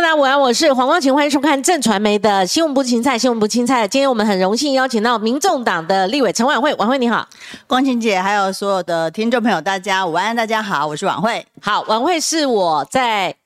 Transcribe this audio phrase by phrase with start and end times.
[0.00, 3.86] 大家午安，我是黄光晴，欢迎收看正传媒的新闻不青菜，新闻不青菜。
[3.88, 7.26] 今天我们很荣幸邀请到民众党的立委陈婉慧，婉慧你好，
[7.66, 11.44] 光晴姐，还有所有的听众朋友，大家午安，大家好，我是婉慧。
[11.60, 13.37] 好，婉慧是我在。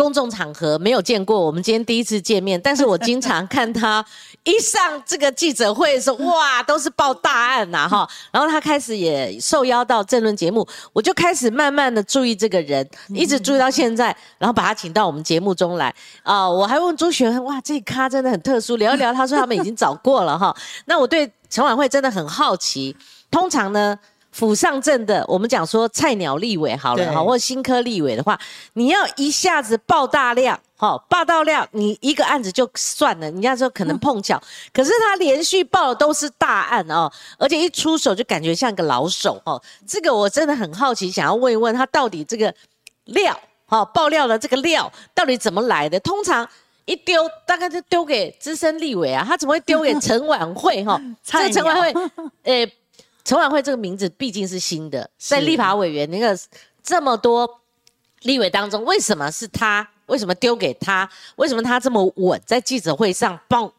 [0.00, 4.02] 公众场合没有见过，我们今天第一次见面，但是我经常看他
[4.44, 8.08] 一上这个记者会的时候，哇，都是报大案呐，哈。
[8.32, 16.48] 然后他开始也受邀到政论节目，我就开始慢慢的注意这个人，一直注意到现在，然后把他请到我们节目中来啊。
[16.48, 19.12] 我还问朱璇，哇，这咖真的很特殊，聊一聊。
[19.12, 20.56] 他说他们已经找过了哈。
[20.86, 22.96] 那我对陈婉慧真的很好奇，
[23.30, 23.98] 通常呢？
[24.32, 28.38] 府上镇的，我们讲说菜鸟立委好了哈，或新科立委的话，
[28.74, 34.40] 你要一下子爆大量，哈，爆到量，你一个案子就算了，人家说可能碰巧，
[34.72, 42.54] 可是他连续爆的都是大案哦，而且一出手就感觉像个老手哦，这个我真的很好奇，想要问一问他到底这个
[43.06, 45.98] 料，哈，爆料的这个料到底怎么来的？
[45.98, 46.48] 通常
[46.84, 51.00] 一丢大概就丢给资深立委啊，他怎么会丢给陈婉慧哈？
[51.24, 51.94] 这陈婉慧，
[52.44, 52.72] 诶。
[53.24, 56.38] 陈婉慧这个名字毕竟是新的，在立法委员那个
[56.82, 57.60] 这么多
[58.22, 59.88] 立委当中，为什么是他？
[60.06, 61.08] 为什么丢给他？
[61.36, 62.40] 为什么他这么稳？
[62.44, 63.72] 在记者会上爆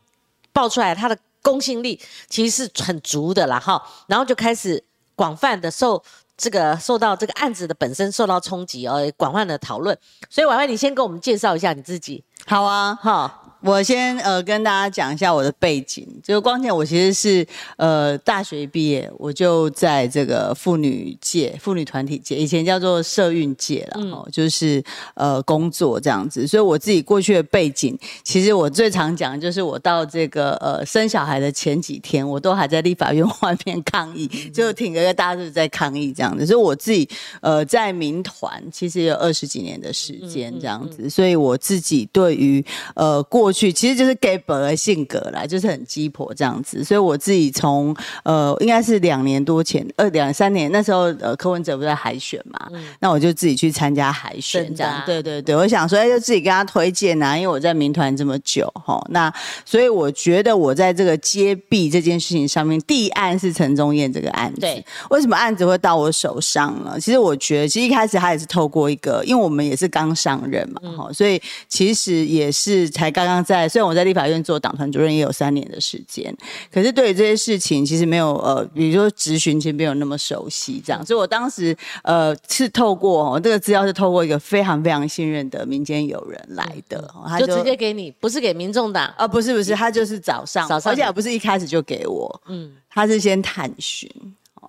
[0.54, 3.82] 爆出来，他的公信力其实是很足的啦，哈。
[4.08, 4.82] 然后就开始
[5.16, 6.02] 广泛的受
[6.38, 9.98] 这个受到这个案子的本身受到冲击，而广泛的讨论。
[10.30, 12.24] 所以婉慧，你先给我们介绍一下你自己。
[12.46, 13.41] 好啊，哈。
[13.62, 17.46] 我先呃跟大家讲一下我的背景，就是光前我其实是
[17.78, 37.08] 呃大学毕业我就在这个妇女界、妇女团体界，以前叫做社运界了哦，就是呃工作这样子，所以我自己过去的背景，其实我最常讲就是我到这个呃生小孩的前几天，我都还在立法院外面抗议，就挺着个大字在抗议这样子，所以我自己
[37.42, 52.70] 呃在民团其实有二十几年的时间这样子，所以我自己对于呃过去其实就是 gay 本的性格啦，就是很鸡婆这样子，所以我自己从呃应该是两年多前，二两三年那时候呃柯文哲不在海选嘛，
[53.00, 59.34] 那我就自己去参加海选这样，对对对，我想说哎就自己跟他推荐啊，因为我在民团这么久哈，那
[59.66, 67.00] 所以我觉得我在这个揭弊这件事情上面，第一案是陈宗燕这个案子，对，为什么案子会到我手上呢？
[67.00, 73.41] 其实我觉得其实一开始他也是透过一个，因为我们也是刚上任嘛哈，所以其实也是才刚刚。
[73.44, 76.36] 在虽然我在立法院做党团主任也有三年的时间，
[76.72, 94.10] 可是对于这些事情其实没有呃，比如说咨询其实没有那么熟悉这样，所以我当时呃是透过这个资料是透过一个非常非常信任的民间友人来的，他就直接给你，不是给民众党啊，不是不是，他就是早上，早上，而且不是一开始就给我，嗯，他是先探询。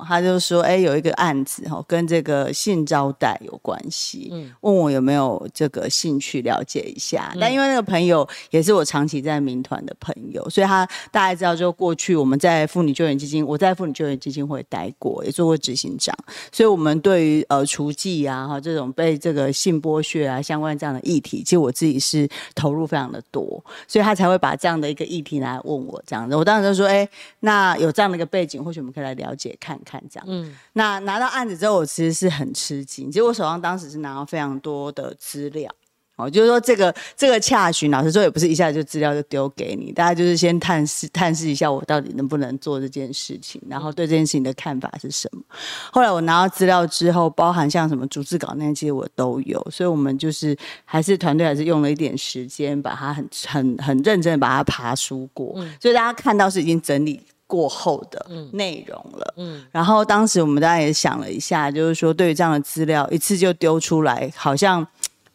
[0.07, 7.35] 他就说：“哎，有一个案子哈，跟这个性招待有关系，嗯，问我有没有这个兴趣了解一下。
[7.41, 16.17] 但因为那个朋友也是我长期在民团的朋友，所以他大概知道，就过去我们在妇女救援基金，我在妇女救援基金会待过，也做过执行长，
[16.53, 26.37] 所以我们对于呃除妓啊哈这种被这个性剥削啊相关这样的议题，其实我自己是投入非常的多，所以他才会把这样的一个议题来问我这样子。
[26.37, 27.09] 我当时就说：哎，
[27.41, 33.11] 那有这样的一个背景，或许我们可以来了解看。”看这样，嗯，那拿到案子之后，我其实是很吃惊。
[33.11, 35.71] 其实我手上当时是拿到非常多的资料，
[36.17, 45.43] 哦，就是说这个这个洽询，老实说也不是一下就资料就丢给你，大家就是先探视探视一下我到底能不能做这件事情，然后对这件事情的看法是什么。
[45.91, 57.21] 后来我拿到资料之后，包含像什么逐字稿那些，其实我都有，所以我们就是还是团队还是用了一点时间，把它很很很认真的把它爬书过，所以大家看到是已经整理。
[57.53, 64.87] 过后的内容了，嗯，然后当时我们大家也想了一下，就是说对于这样的资料一次就丢出来，好像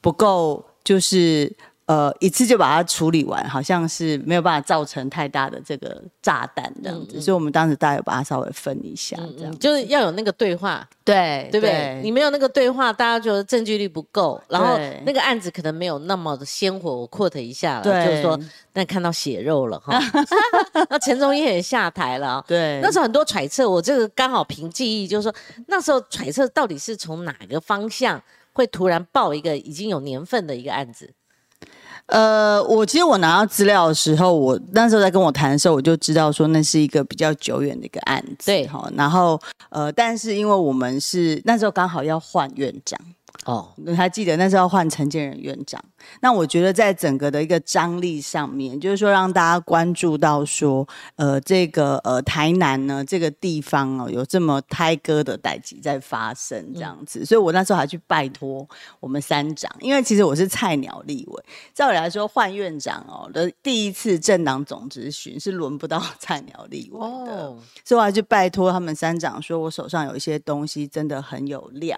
[0.02, 1.56] 不够，就是。
[1.88, 12.02] 呃，一次就把它处理完，好像是没有办法造成太大的这个炸弹这样子，所以我们当时大概把它稍微分一下，这样就是要有那个对话，对对不对？
[12.04, 16.94] 你没有那个对话，大家觉得证据力不够，然后那个案子可能没有那么的鲜活。
[16.94, 18.38] 我 quote 一下，就是说，
[18.74, 19.98] 那看到血肉了哈，
[20.90, 25.34] 那陈忠燕也下台了，对，那时候很多揣测，我这个刚好凭记忆，就是说
[25.68, 28.22] 那时候揣测到底是从哪个方向
[28.52, 31.10] 会突然爆一个已经有年份的一个案子。
[32.08, 38.90] 呃，我其实我拿到资料的时候，我那时候在跟我谈的时候，我就知道说那是一个比较久远的一个案子，对哈。
[38.96, 39.40] 然后
[39.70, 43.00] 呃，但是因为我们是那时候刚好要换院长，
[43.46, 45.82] 哦，你还记得那时候换陈建仁院长？
[46.22, 50.86] 那我觉得在整个的一个张力上面，就是说让大家关注到说，
[51.16, 58.68] 呃，这个呃台南呢这个地方哦，有这么胎哥的代际在发生这样子，所以我那时候还去拜托
[59.00, 61.44] 我们三长，因为其实我是菜鸟立委，
[61.74, 67.56] 照理来说换院长哦的第一次政党总咨询是轮不到菜鸟立委的，
[67.86, 71.98] 所以我还去拜托他们三长，说我手上有一些东西真的很有料。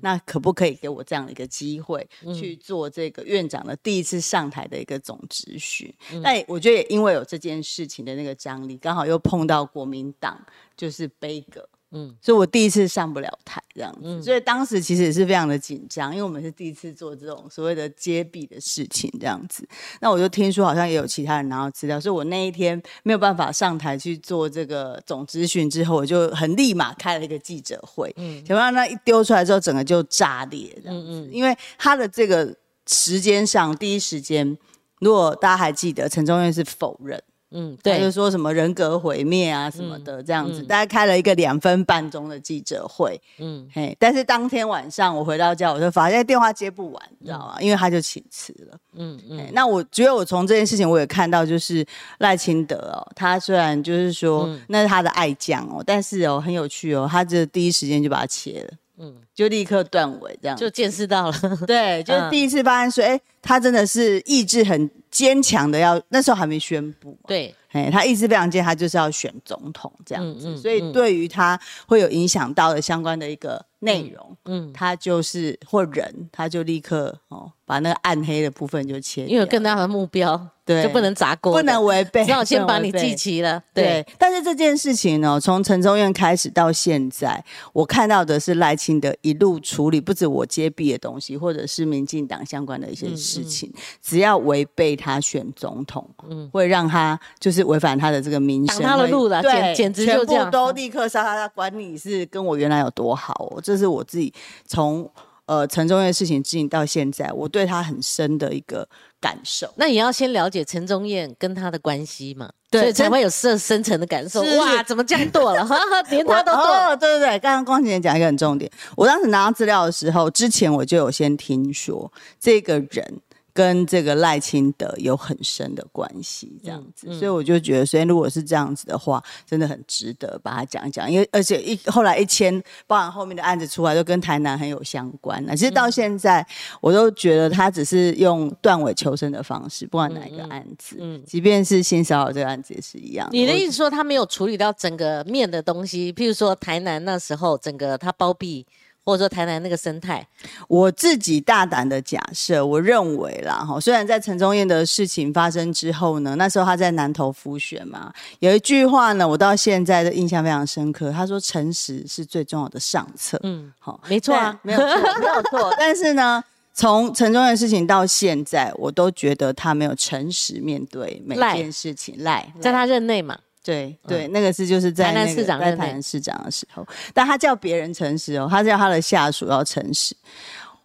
[0.00, 5.92] 那可不可以给我这样的一个机会去做这个院长的第一次上台的一个总质询？
[6.22, 10.40] 那我觉得也因为有这件事情的那个张力，刚好又碰到国民党
[10.76, 11.68] 就是悲歌。
[11.90, 19.66] 嗯，所以我第一次上不了台这样子，所以当时其实也是非常的紧张，因为我们是第一次做这种所谓的揭弊的事情这样子。
[20.00, 28.14] 那我就听说好像也有其他人拿到资料，所以我那一天没有办法上台去做这个总咨询之后，我就很立马开了一个记者会。
[28.18, 32.54] 嗯，结果那一丢出来之后，整个就炸裂这样子，因为他的这个
[32.86, 34.58] 时间上第一时间，
[35.00, 37.22] 如果大家还记得，陈中院是否认。
[37.50, 47.56] 嗯，对，就说什么人格毁灭啊什么的这样子，大概开了一个两分半钟的记者会，嗯，嘿，但是当天晚上我回到家，我就发现电话接不完，你知道吗？
[47.60, 49.48] 因为他就请辞了，嗯嗯。
[49.52, 51.84] 那我觉得我从这件事情我也看到，就是
[52.18, 58.74] 赖清德哦，他虽然就是说那是他的爱将哦，但是哦很有趣哦，他这第一时间就把它切了。
[59.00, 61.34] 嗯，就立刻断尾，这样就见识到了。
[61.68, 67.16] 对， 就是第一次发现说，哎，他真的是意志很坚强的，要那时候还没宣布。
[67.26, 77.52] 对，哎，他意志非常坚，他就是要选总统这样子，所以对于他会有影响到的相关的一个内容，嗯，他就是或人，他就立刻哦。
[77.68, 83.62] 把那个暗黑的部分就切，因为更大的目标，对，就不能砸锅，不能违背，只好先把你记齐了。
[83.74, 87.44] 对，但是这件事情呢，从陈中院开始到现在，
[87.74, 93.70] 我看到的是赖清德一路处理，不止我接弊的东西，或者是民进党相关的一些事情，
[94.00, 104.32] 只要违背他选总统，嗯，会让他就是违反他的这个名声，挡他的路了，对，简直就这样，都立刻杀他，他管你是跟我原来有多好哦，这是我自己
[104.66, 105.10] 从。
[105.48, 108.86] 呃，陈忠燕事情至今到现在，我对他很深的一个
[109.18, 109.72] 感受。
[109.76, 114.42] 那你要先了解陈忠燕跟他的关系嘛，所以才会有深深层的感受。
[114.42, 115.66] 哇，怎么这样剁了？
[116.10, 116.94] 连他都剁。
[116.96, 118.70] 对对对，刚刚光姐讲一个很重点。
[118.94, 123.20] 我当时拿到资料的时候，之前我就有先听说这个人。
[123.58, 131.10] 跟这个赖清德有很深的关系，这样子，所以我就觉得，所以如果是这样子的话，真的很值得把它讲一讲。
[131.10, 135.44] 因为而且一后来一签，包含后面的案子出来，都跟台南很有相关。
[135.44, 136.46] 那其实到现在，
[136.80, 143.28] 我都觉得他只是用断尾求生的方式，不管哪一个案子，嗯，即便是性骚扰这个案子也是一样。
[143.32, 148.64] 你的意思说他没有处理到整个面的东西，譬如说台南那时候整个他包庇。
[149.08, 150.22] 或者说台南那个生态，
[150.68, 163.40] 我自己大胆的假设，我认为啦哈，虽然在陈忠燕的事情发生之后呢，那时候他在南投复选嘛，有一句话呢，我到现在的印象非常深刻，他说诚实是最重要的上策。
[163.44, 165.74] 嗯，好，没错啊，没有错，没有错。
[165.80, 166.44] 但是呢，
[166.74, 173.38] 从陈忠的事情到现在，我都觉得他没有诚实面对每件事情，赖在他任内嘛。
[173.68, 180.16] 对对，那个是就是在那个在台南市长的时候，但他叫别人诚实哦，他叫他的下属要诚实。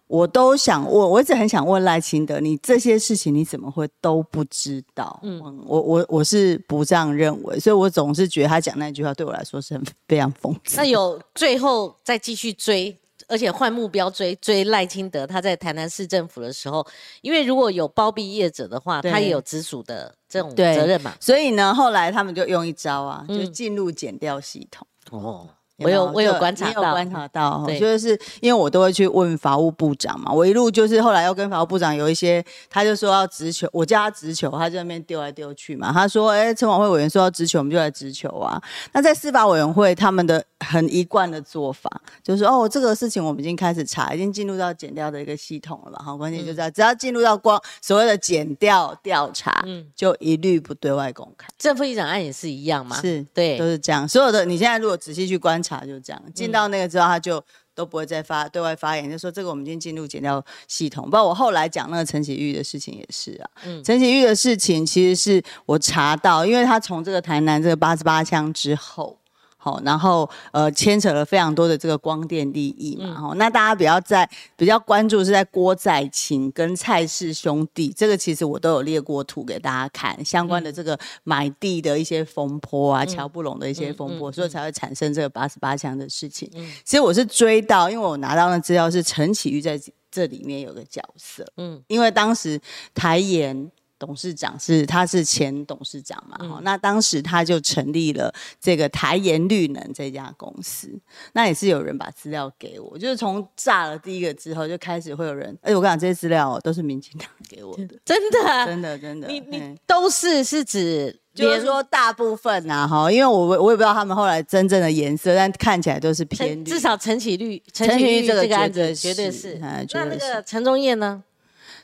[0.06, 5.18] 我都想问，我一直很想问赖清德，你这些事情你怎么会都不知道？
[5.22, 10.76] 嗯，我我我是不这样认为，所以我总是觉得他讲那句话对我来说是很非常讽刺。
[10.76, 12.94] 那有最后再继续追？
[13.28, 16.86] 而且换目标追追赖清德，他在台南市政府的时候，
[17.22, 21.14] 因为如果有包庇业者的话，他也有直属的这种责任嘛。
[21.20, 24.86] 所以呢，后来他们就用一招啊，就进入减掉系统。
[25.10, 25.48] 哦。
[25.78, 30.32] 我有我有观察到，有观察到，就是因为我都会去问法务部长嘛。
[30.32, 35.92] 我一路就是后来要跟法务部长有一些，他就说要直球，我叫他直球，他在那边丢来丢去嘛。
[35.92, 38.62] 他说：“哎，陈委会委员说要直球，我们就来直球啊。”
[38.94, 41.90] 那在司法委员会，他们的很一贯的做法
[42.22, 46.04] 就是哦，这个事情我们已经开始查，已经进入到减掉的一个系统了嘛。
[46.04, 51.48] 好，关键就在只要进入到光所谓的减掉调查，嗯，就一律不对外公开。
[51.58, 53.00] 正副议长案也是一样嘛？
[53.00, 54.08] 是对，都是这样。
[54.08, 55.63] 所有的你现在如果仔细去观。
[55.64, 57.42] 查就这样，进到那个之后，他就
[57.74, 61.08] 都不会再发对外发言，就说这个我们已经进入减掉系统。
[61.08, 63.48] 包括我后来讲那个陈启玉的事情也是啊，
[63.82, 69.18] 陈启玉的事情其实是我查到，因为他从这个台南这个八十八枪之后。
[69.64, 86.46] 好，然后呃牵扯了非常多的这个光电利益嘛，哈，那大家比较在比较关注是在郭在清跟蔡氏兄弟，这个其实我都有列过图给大家看，相关的这个买地的一些风波啊，乔不拢的一些风波，所以才会产生这个八十八枪的事情。
[86.84, 89.80] 其实我是追到，因为我拿到的资料是陈启玉在
[90.10, 92.60] 这里面有个角色，嗯，因为当时
[92.94, 93.70] 台研。
[93.98, 96.36] 董事长是他是前董事长嘛？
[96.48, 100.90] 哈，那当时他就成立了这个台盐绿能这家公司。
[101.32, 105.56] 那也是有人把资料给我，就是从炸了第一个之后就开始会有人。
[105.62, 109.28] 哎，我跟你讲，这些资料都是民进党给我的，真的，真的，真的。
[109.28, 116.64] 你你都是是指，就是说大部分呐，哈，因为我我也不知道他们后来真正的颜色，但看起来都是偏绿。
[116.64, 119.58] 至少陈启绿，陈启绿这个案子绝对是。
[119.60, 121.22] 那那个陈忠业呢？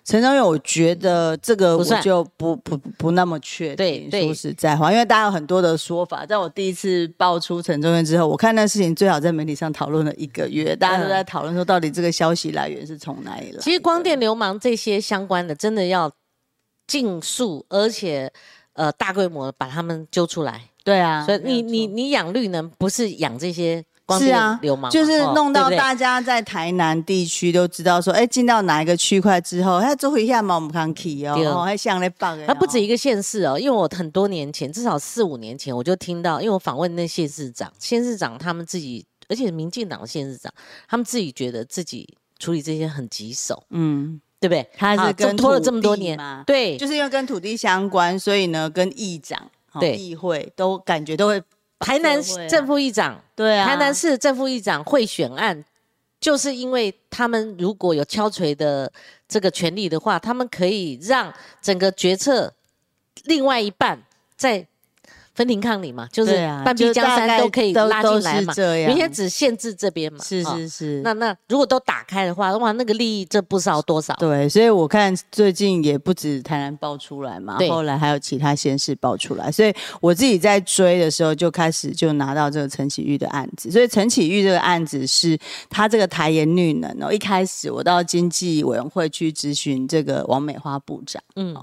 [0.04, 4.10] 陈忠岳，我觉得这个我就不不不那么确定。
[4.10, 6.26] 说实在话，因为大家有很多的说法。
[6.26, 13.58] 在我第一次爆出陈忠岳之后，我看那事情最好在媒体上讨论了一个月，大家都在讨论说，到底这个消息来源是从哪里来？
[13.60, 16.10] 其实光电流氓这些相关的，真的要
[16.86, 18.32] 尽速，而且
[18.72, 20.62] 呃大规模把他们揪出来。
[20.82, 23.84] 对啊，所以你你你养绿能不是养这些。
[24.18, 32.38] 是啊，流氓就是弄到大家在台南地区都知道说，哎，进到哪一个区块之后，他做一下毛姆康 key 哦，还像那棒。
[32.46, 40.52] 他不止一个县市哦，因为我很多年前，至少四五年前，我就听到，因为我访问那县市长，县市长他们自己，而且民进党的县市长，
[40.88, 44.68] 他们自己觉得自己处理这些很棘手，嗯，对不对？
[44.76, 51.42] 他是跟拖了这么多年，对，就是因为跟土地相关，所以呢，跟议长、对议会都感觉都会。
[51.80, 55.64] 台南正副议长，对啊，台南市正副议长会选案，
[56.20, 58.92] 就是因为他们如果有敲锤的
[59.26, 62.54] 这个权利的话，他们可以让整个决策
[63.24, 64.00] 另外一半
[64.36, 64.64] 在。
[65.40, 66.32] 分庭抗礼嘛，就是
[66.62, 68.52] 半壁江山都可以拉进来嘛。
[68.86, 70.22] 明天只限制这边嘛。
[70.22, 71.00] 是是是。
[71.02, 74.14] 那那如果都打开的话，哇，那个利益这不知道多少。
[74.16, 83.70] 对，所以我看最近也不止台南爆出来嘛，后来还有其他县市爆出来，所以我自己在追的时候就开始就拿到这个陈启玉的案子。
[83.70, 85.38] 所以陈启玉这个案子是
[85.70, 91.56] 他这个台言绿能哦，一开始我到经济委员会去咨询这个王美花部长，嗯，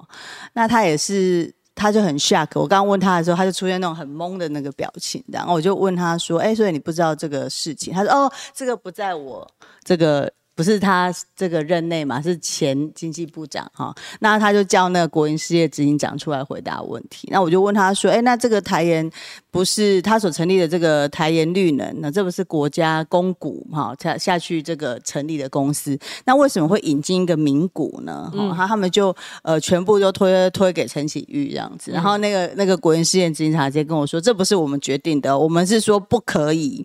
[0.54, 1.54] 那他也是。
[1.78, 9.48] 他就很 shock，我刚刚问他的时候，他就出现那种很懵的那个表情，然后我就问他说：“哎，所以你不知道这个事情？”他说：“哦，这个不在我
[9.84, 17.30] 这个。”不是他这个任内嘛，是前经济部长哈，那他就叫那个国营事业执行长出来回答问题。
[17.32, 19.08] 那我就问他说，哎，那这个台研
[19.52, 25.96] 不是他所成立的这个台研绿能，那这不是国家公股哈下下去这个成立的公司，
[26.26, 28.32] 那为什么会引进一个民股呢？
[28.34, 36.84] 哈，他他们就呃全部都推推给陈启玉这样子，然后那个那个国营事业执行长直接跟我说，这不是我们决定的，我们是说不可以。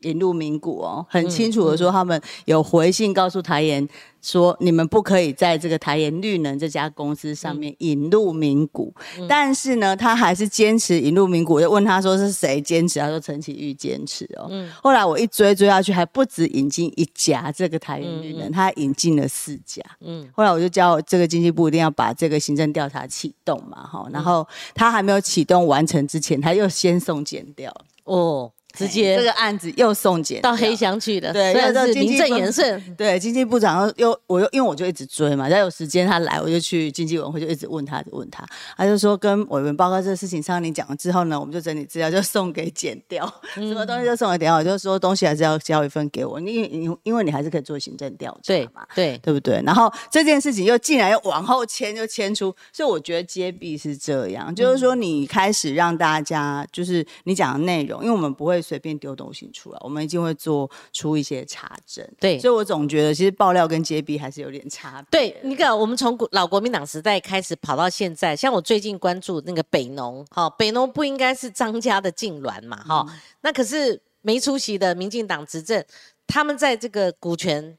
[0.00, 3.86] 引入名股哦，很清楚的说，他们有回信告诉台研
[4.22, 8.94] 说，你们不可以在这个台研绿能这家公司上面引入名股。
[9.28, 11.54] 但是呢，他还是坚持引入名股。
[11.54, 12.98] 我就问他说是谁坚持？
[12.98, 14.50] 他说陈启玉坚持哦。
[14.82, 19.82] 后来我一追追下去，还不止引进一家这个台研绿能，他引进了四家。
[20.00, 24.06] 嗯，后来我就叫这个经济部一定要把这个行政调查启动嘛，哈。
[24.12, 27.70] 然后他还没有启动完成之前，他又先送检掉
[28.04, 28.50] 哦。
[28.86, 32.80] 直接这个案子又送检到黑箱去了，对，又是名正言顺。
[32.96, 38.44] 对，经济部长又我又因为我就一直追嘛，要有时间他来，我就去经济委员会就一直问他，就问他，
[38.76, 49.60] 他就说跟委员报告这个事情，上你讲了之后呢，我们就整理资料就送给检调， 什么东西就送给检调，我就是说东西还是要交一份给我，你你因因为你还是可以做行政调查嘛，对对不对？
[49.64, 59.40] 然后这件事情又竟然又往后迁，又迁出，所以我觉得揭弊是这样，就是说你开始让大家就是你讲的内容，因为我们不会随便丢东西。
[59.52, 62.06] 出来，我们一定会做出一些查证。
[62.20, 65.02] 对，所以我总觉得其实爆料跟揭弊还是有点差。
[65.10, 73.06] 对，那个我们从老国民党时代开始跑到现在，像我最近关注那个北农，哈，北农不应该是张家的痉挛嘛，哈，
[73.40, 75.84] 那可是没出息的民进党执政，
[76.26, 77.76] 他们在这个股权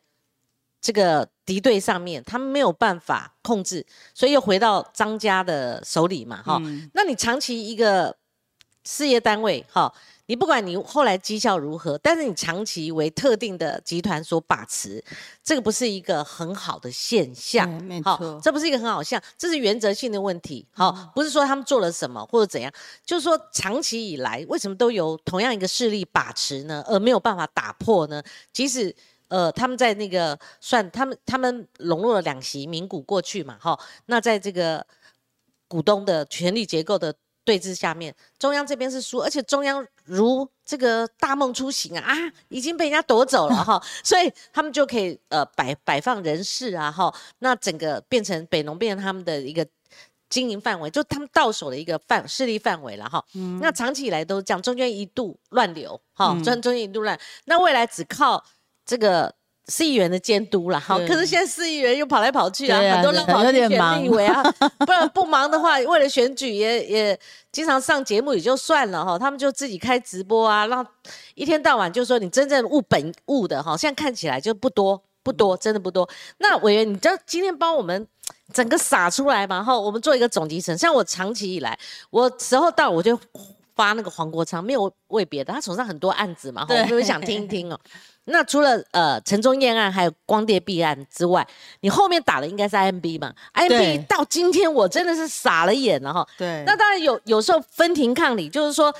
[0.81, 6.59] 这个敌对上面，他们没有办法控制，所以又回到张家的手里嘛，哈。
[6.93, 8.17] 那你长期一个
[8.83, 9.93] 事业单位，哈。
[10.31, 15.03] 你不管你后来绩效如何，但是你长期为特定的集团所把持，
[15.43, 17.69] 这个不是一个很好的现象。
[17.83, 20.65] 没错，这不是一个很好像，这是原则性的问题。
[20.71, 22.71] 好，不是说他们做了什么或者怎样，
[23.05, 26.81] 就是说长期以来为什么都由同样一个势力把持呢？
[26.87, 28.23] 而没有办法打破呢？
[28.53, 28.95] 即使
[29.27, 34.87] 呃他们在那个算他们他们笼络了两席名股过去嘛，哈，那在这个
[35.67, 37.13] 股东的权力结构的。
[37.43, 49.67] 对峙下面，中央这边是输，而且中央如这个大梦初醒啊，啊，已经被人家夺走了哈， 所以他们就可以呃摆摆放人事啊哈，那整个变成北农变成他们的一个
[50.29, 53.23] 经营范围，就他们到手的一个范势力范围了哈。
[53.59, 58.43] 那长期以来都这样，中间一度乱流哈，中中间一度乱，那未来只靠
[58.85, 59.35] 这个。
[59.71, 64.43] 市议员的监督了，好，可是现在市议员又跑来跑去啊，很多人跑去选立委啊，
[64.85, 67.19] 不然不忙的话，为了选举也也
[67.51, 70.85] 经常上节目也就算了哈，他们就自己开直播啊，让
[71.35, 76.07] 一天到晚就说你真正务本务的哈，现在看起来就不多不多，真的不多。
[76.39, 78.05] 那委员，你知道今天帮我们
[78.51, 79.63] 整个撒出来嘛？
[79.63, 81.77] 哈，我们做一个总集成，像我长期以来，
[82.09, 83.17] 我时候到我就
[83.75, 87.79] 发那个黄国昌，没有为别的，他手上很多案子嘛，哈，我就想听一听哦。
[88.25, 91.45] 那除了呃陈忠燕案还有光碟弊案之外，
[91.81, 96.27] 你后面打的应该是 IMB 嘛？IMB 到今天我真的是傻了眼了哈。
[96.37, 96.63] 对。
[96.65, 98.93] 那当然有有时候分庭抗礼，就是说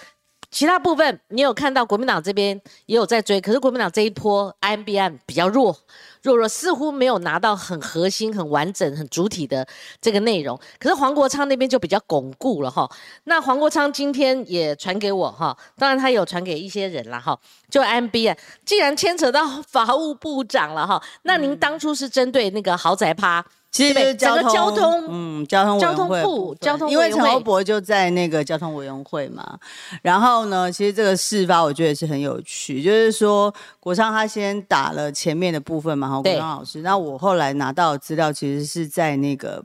[0.52, 5.76] 其他部分你有看到国民党这边也有在追，可是国民党这一波 IMBM 比较弱。
[6.22, 9.68] 弱弱似乎没有拿到很核心、很完整、很主体的
[10.00, 12.88] 这个内容，可是黄国昌那边就比较巩固了哈。
[13.24, 17.36] 那黄国昌今天也传给我哈，当然他有传给一些人了哈。
[17.72, 23.44] 就 MB 啊，既然牵扯到法务部长了哈，那您当初是针对那个豪宅趴？
[23.72, 29.58] 其实就是交通，嗯，交通交通部交通，因为陈欧博就在那个交通委员会嘛。
[30.02, 36.82] 然后呢，其实这个事发我觉得也是很有趣，就是说国昌他先打了前面的部分嘛，哈，国昌老师。
[36.82, 39.64] 那我后来拿到的资料，其实是在那个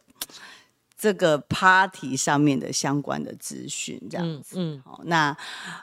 [0.96, 4.54] 这个 party 上面的相关的资讯，这样子。
[4.56, 5.36] 嗯，好，那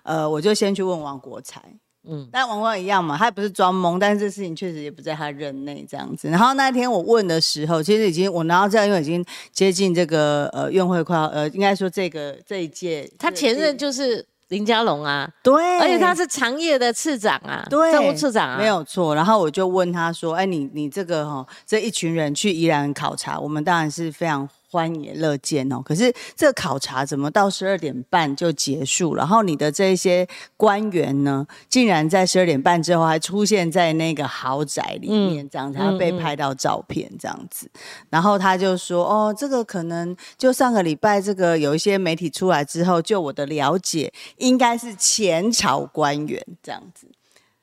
[0.04, 1.62] 呃，我就先去问王国才。
[2.06, 6.28] 嗯，但王光一样嘛，他也不是装懵，但是这事情确实也不在他任内这样子。
[6.28, 19.16] 然后那天我问的时候，其实已经我拿到这样，因为已经接近这个呃院会快要呃，应该说这个这一届，他前任就是林佳龙啊，对，而且他是长业的次长啊，对，政务次长啊，没有错。
[19.16, 24.48] 然后我就问他说，哎，你你这个哈这一群人去宜兰考察，我们当然是非常。
[24.74, 29.14] 欢迎乐见哦，可是这个考察怎么到十二点半就结束？
[29.14, 30.28] 然后你的这些
[30.58, 37.70] 官员呢，竟然在十二点半之后还出现在那个豪宅里面，这样才被拍到照片这样子。
[38.10, 47.06] 然后他就说：“哦，这个可能就上个礼拜这个有一些媒体出来之后，就我的了解，应该是前朝官员这样子。”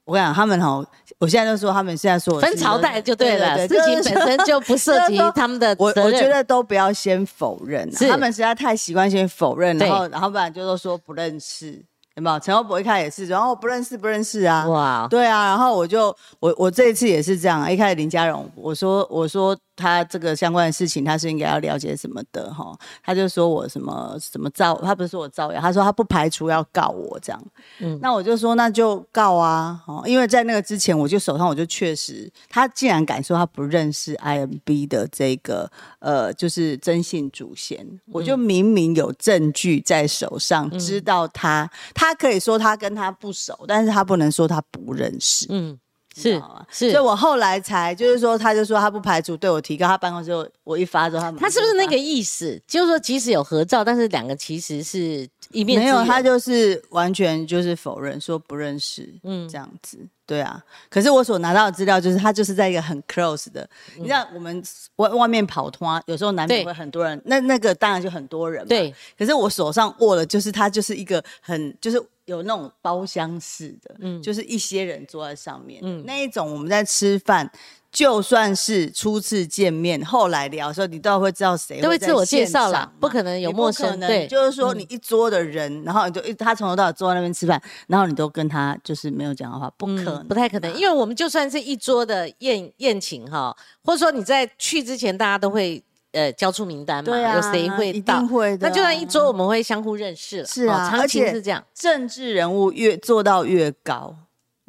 [0.06, 0.84] 我跟你讲，他们哈，
[1.20, 11.84] 我现在就说他们现在说分朝代就对了，事情本身就不涉及 他们的我我觉得都不要先否认，他们实在太习惯先否认，然后然后不然就都说不认识。
[12.16, 12.40] 有没有？
[12.40, 14.66] 陈欧博一开始也是，然后不认识不认识啊？
[14.66, 22.76] 哇，对啊，然后我就我我这一次也是这样，一开始林嘉荣，我说我说他这个相关的事情，他是应该要了解什么的哈？
[23.02, 27.42] 他就说我什么什么造，他不是说我造谣，他说他不排除要告我这样。
[27.80, 41.70] 嗯，那我就说那就告啊，哦，因为在那个之前，我就手上我就确实，他既然敢说他不认识 IMB 的这个呃，就是征信主线，我就明明有证据在手上，知道他。
[41.94, 45.46] 他可以说他跟他不熟，但是他不能说他不认识。
[45.48, 45.78] 嗯，
[46.16, 49.86] 是是，所以我后来才就是说，他就说他不排除对我提高。
[49.86, 50.32] 他办公室
[50.64, 52.60] 我一发之后，他他是不是那个意思？
[52.66, 59.12] 就是说，即使有合照，但是两个其实是一面没有，他就是完全就是否认，说不认识。
[59.22, 59.98] 嗯，这样子。
[60.30, 64.62] 对啊，可是我所拿到的资料就是他就是在一个很 close 的，你知道我们
[64.94, 68.64] 外外面跑通，有时候难免会很多人，那那个当然就很多人。
[68.68, 77.50] 对，可是我手上握的就是他就是一个很就是有那种包厢式的，嗯，就是一些人坐在上面，嗯，那一种我们在吃饭。
[77.92, 83.98] 就算是初次见面，后来聊的时候，你都会知道谁都会自我介绍了，不可能有陌生。
[83.98, 90.72] 对，就是说你一桌的人，然后你就一他从头到尾坐在那边吃饭，然后你都跟他就是没有讲的话，不可能，不太可能。
[90.74, 98.22] 因为我们就算是一桌的宴宴请哈，或者说你在去之前，大家都会呃交出名单嘛，有谁会到？
[98.60, 100.46] 那就算一桌，我们会相互认识了。
[100.46, 104.14] 是啊，而且是这样，政治人物越做到越高。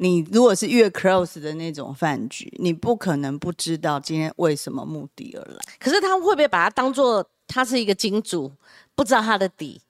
[0.02, 5.58] 你如果是越 close 的那种饭局，你不可能不知道今天为什么目的而来。
[5.78, 8.50] 可是他会不会把它当做他是一个金主，
[8.96, 9.80] 不知道他的底？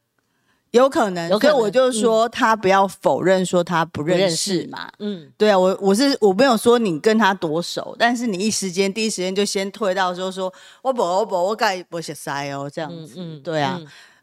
[0.72, 1.30] 有可能。
[1.40, 4.90] 所以我就说他不要否认说他不认识嘛。
[4.98, 13.14] 嗯，对啊，我我是我没有说你跟他多熟，但是你一时间第一时间就先退到说说我不我不我该不写塞哦这样子。
[13.16, 13.80] 嗯，对啊。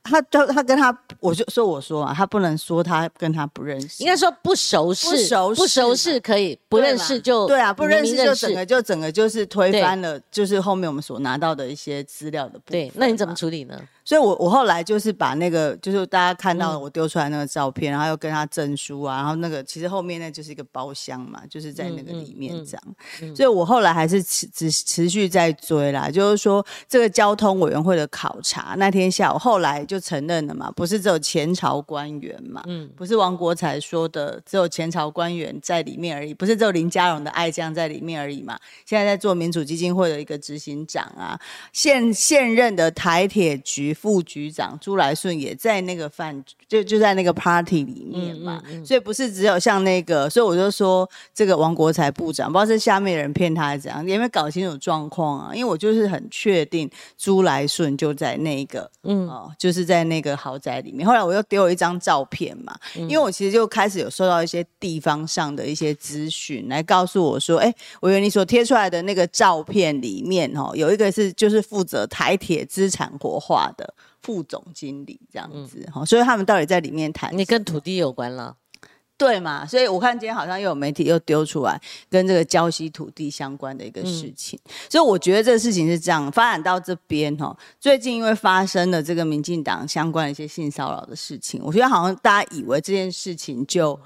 [0.10, 12.72] 他他他跟他，我就说我说啊，他不能说他跟他不认识，应该说不熟识，不熟不熟识可以，不认识就对啊，不认识就整个就整个就是推翻了，就是后面我们所拿到的一些资料的部分。
[12.72, 13.80] 对，那你怎么处理呢？
[14.10, 23.36] 所以我我后来就是把那个就是大家看到我丢出来那个照片，然后又跟他证书啊，然后那个其实后面那就是一个包厢嘛，就是在那个里面这样。
[23.36, 38.58] 所以我后来还是持持持续在追啦，就是说这个交通委员会的考察那天下午，后来就承认了嘛，不是只有前朝官员嘛，嗯，不是王国才说的只有前朝官员在里面而已，不是只有林佳荣的爱将在里面而已嘛。
[38.88, 41.40] 现在在做民主基金会的一个执行长啊，
[41.72, 43.96] 现现任的台铁局。
[44.00, 55.52] 副局长朱来顺也在那个饭，就就在那个 party 里面嘛，所以不是只有像那个，所以我就说这个王国才部长，不知道是下面人骗他还是怎样，有没有搞清楚状况啊？
[55.54, 61.06] 因为我就是很确定朱来顺就在那个，嗯哦，就是在那个豪宅里面。
[61.06, 73.89] 后来我又丢了一张照片嘛，因为我其实就开始有收到一些地方上的一些资讯，来告诉我说，哎，我以为你所贴出来的那个照片里面，哦，有一个是就是负责台铁资产活化的。
[74.22, 77.36] 副总经理这样子哈，所以他们到底在里面谈？
[77.38, 78.56] 你跟土地有关了，
[79.18, 79.66] 对嘛？
[79.66, 87.58] 所以我看今天好像又有媒体又丢出来跟这个胶西土地相关的一个事情，所以我觉得这个事情是这样发展到这边哈。
[87.80, 94.00] 最近因为发生了这个民进党相关的一些性骚扰的事情，我觉得好像大家以为这件事情就。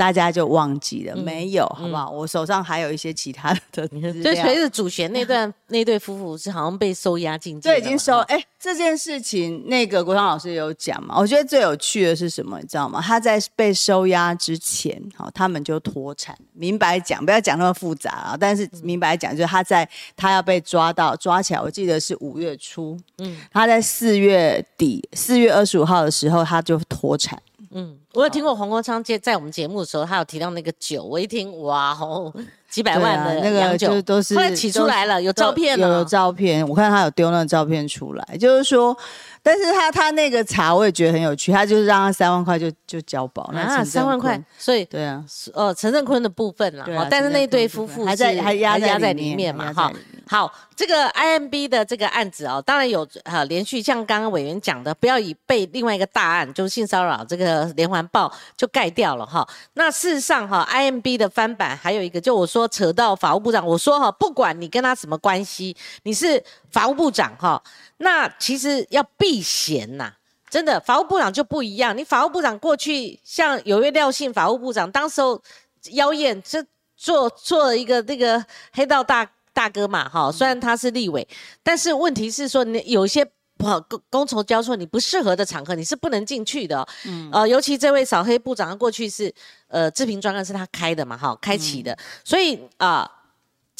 [0.00, 2.10] 大家就忘记了没有，好不好？
[2.10, 3.86] 我手上还有一些其他的。
[4.22, 8.16] 所 以随着主旋那段那对夫妇是好像被收押进这已经收。
[8.20, 11.18] 哎，这件事情那个国昌老师有讲嘛？
[11.18, 12.58] 我觉得最有趣的是什么？
[12.58, 12.98] 你知道吗？
[13.02, 16.34] 他在被收押之前，好，他们就脱产。
[16.54, 18.36] 明白讲，不要讲那么复杂啊。
[18.40, 19.86] 但是明白讲，就是他在
[20.16, 22.98] 他要被抓到抓起来，我记得是五月初。
[23.18, 27.38] 嗯，他在四月底，四月二十五号的时候，他就脱产。
[27.72, 32.32] 嗯，我有听过黄国昌在在我们节目的时候，他有提到那个酒，我一听哇哦，
[32.68, 38.96] 几百万的那个酒都是后来起出来了，有照片有照片，我看他有丢那个照片出来，就是说。
[39.42, 49.90] 但是他他那个茶我也觉得很有趣，他就是让他三万块就就交保，那三万块，所以对啊，呃，陈振坤的部分了，但是那对夫妇还在还压压在里面嘛，哈，
[50.30, 59.44] 好，这个 IMB 的这个案子哦，当然有哈连续像刚刚委员讲的，不要以被另外一个大案就是性骚扰这个连环报就盖掉了哈。
[59.72, 66.40] 那事实上哈，IMB 的翻版还有一个，就我说扯到法务部长，我说哈，不管你跟他什么关系，你是
[66.70, 67.60] 法务部长哈。
[67.96, 70.12] 那其实要避嫌呐，
[70.48, 71.98] 真的，法务部长就不一样。
[71.98, 75.42] 你法务部长过去像有位廖姓法务部长，当时候
[75.90, 76.64] 妖艳这
[76.96, 81.26] 做做了一个那个黑道大大哥嘛，哈，虽然他是立委，
[81.62, 83.24] 但是问题是说你有一些
[83.58, 86.86] 工工酬交错，你不适合的场合你是不能进去的。
[87.06, 89.32] 嗯，呃，尤其这位扫黑部长他过去是
[89.68, 93.10] 呃志平专案是他开的嘛，哈，开启的，所以啊。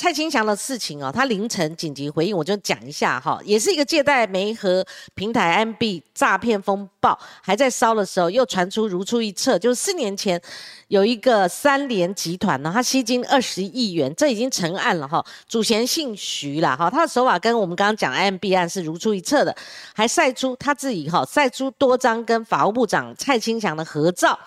[0.01, 4.83] 蔡清祥的事情哦，他凌晨紧急回应，我就讲一下哈，也是一个借贷媒和
[5.15, 10.41] 平台 MB 诈骗风暴还在烧的时候，又传出如出一辙，就是四年前
[10.89, 19.55] 有一个三联集团呢，他吸金二十亿元，这已经成案了哈，主嫌姓徐了哈，他的手法跟我们刚刚讲 MB 案是如出一辙的，
[19.95, 24.41] 还晒出他自己哈，晒出多张跟法务部长蔡清祥的合照。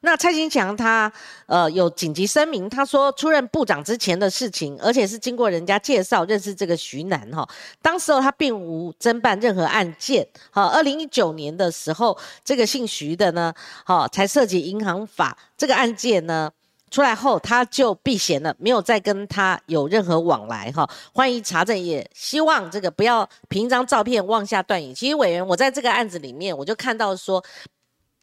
[0.00, 1.12] 那蔡金强他
[1.46, 7.48] 呃有紧急声明，他说出任部长之前的事情，而且是经过人家介绍认识这个徐楠哈，
[7.82, 13.52] 当时候他并无侦办任何案件，好，二零一九年的时候，这个姓徐的呢，
[13.84, 16.48] 好才涉及银行法这个案件呢
[16.92, 24.94] 出来后，他就避嫌了，没有再跟他有任何往来哈，欢迎查证，也希望这个不要凭一张照片妄下断言。
[24.94, 27.44] 其实委员，我在这个案子里面，我就看到说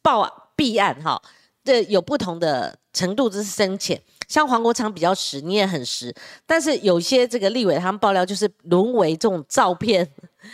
[0.02, 1.22] 报弊案哈。
[1.66, 4.00] 这有不同的程度，这是深浅。
[4.28, 6.16] 像黄国昌比较实，你也很实。
[6.46, 10.08] 但是有些这个立委他们爆料，就是沦为这种照片。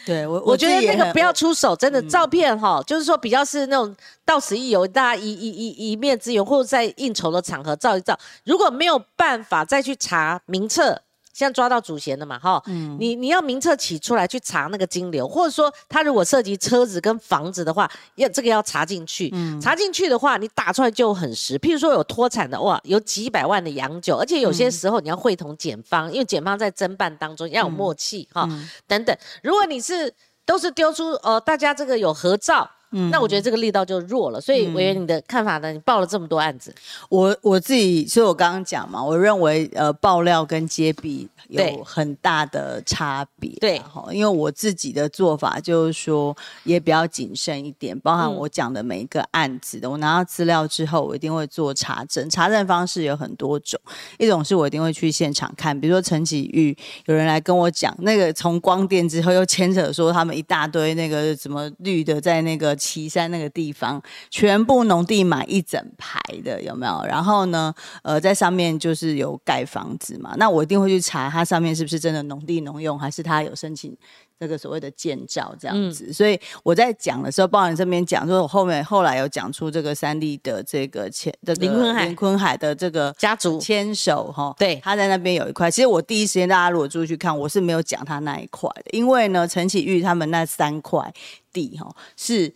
[0.05, 3.95] 对我，我 觉得那个不要出手，真的照片哈，就是说比较是那种
[4.25, 8.17] 到此一游，大家一一一一面之缘，或者在应酬的场合照一照。
[8.45, 11.01] 如果没有办法再去查名册。
[11.33, 12.37] 现在抓到主嫌了嘛？
[12.37, 12.61] 哈，
[12.99, 19.33] 你你要名册起出来去查那个金流，或者说他如果涉及车子跟房子的话，要这个要查进去。
[19.61, 21.57] 查进去的话，你打出来就很实。
[21.57, 28.47] 譬如说有脱产的哇，有几百万的洋酒，而且有些时候你要会同检方，因为检方在侦办当中要有默契哈，
[28.87, 29.17] 等等。
[29.41, 30.13] 如果你是
[30.45, 32.69] 都是丢出呃，大家这个有合照。
[33.09, 34.39] 那我觉得这个力道就弱了。
[34.39, 35.71] 所以委员，你的看法呢？
[35.71, 36.73] 你报了这么多案子，
[37.09, 43.51] 我我自己，所以我刚刚讲嘛，我认为呃爆料跟揭弊有很大的差别。
[43.59, 52.29] 对，哈，因为我自己的做法就是说也比较谨慎一点，包含我讲的每一个案子的，我拿到资料之后，我一定会做查证。
[52.29, 53.79] 查证方式有很多种，
[54.17, 56.75] 一种是我一定会去现场看，比如说陈启玉，
[57.05, 67.03] 有人来跟我讲那个从光电之后又牵扯说他们一大堆那个什么绿的，在那个岐山那个地方，全部农地买一整排的，有没有？
[67.05, 73.95] 然后呢，呃，在上面就是有盖房子嘛，那我一定会去查它上面是不是真的农地农用，还是它有申请。
[74.43, 85.69] 那个所谓的建造这样子，所以我在讲的时候，包含这边讲说，我后面后来有讲出这个三立的这个牵这个林坤海林坤海的这个家族牵手哈，对，他在那边有一块。
[85.69, 91.13] 其实我第一时间大家如果注意去看，我是没有讲他那一块的，因为呢，陈启玉他们那三块
[91.53, 92.51] 地哈是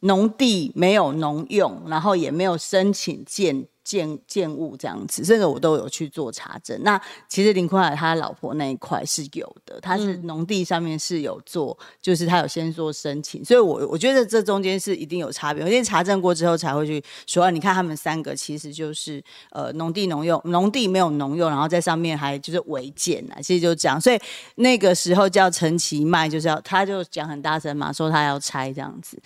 [0.00, 3.66] 农地没有农用，然后也没有申请建。
[3.82, 6.80] 建建物这样子，这个我都有去做查证。
[6.84, 15.64] 那其实林坤海他老婆那一块是有的，他是农地上面是有做，就是他有先做申请，所以我我觉得这中间是一定有差别。
[15.64, 24.00] 因为查证过之后才会去说，你看他们三个其实就是呃农地农用，农地没有农用，然后在上面还就是违建啊，其实就这样。
[24.00, 24.18] 所以
[24.56, 29.20] 那个时候叫陈其迈，就是要他就讲很大声嘛，说他要拆这样子。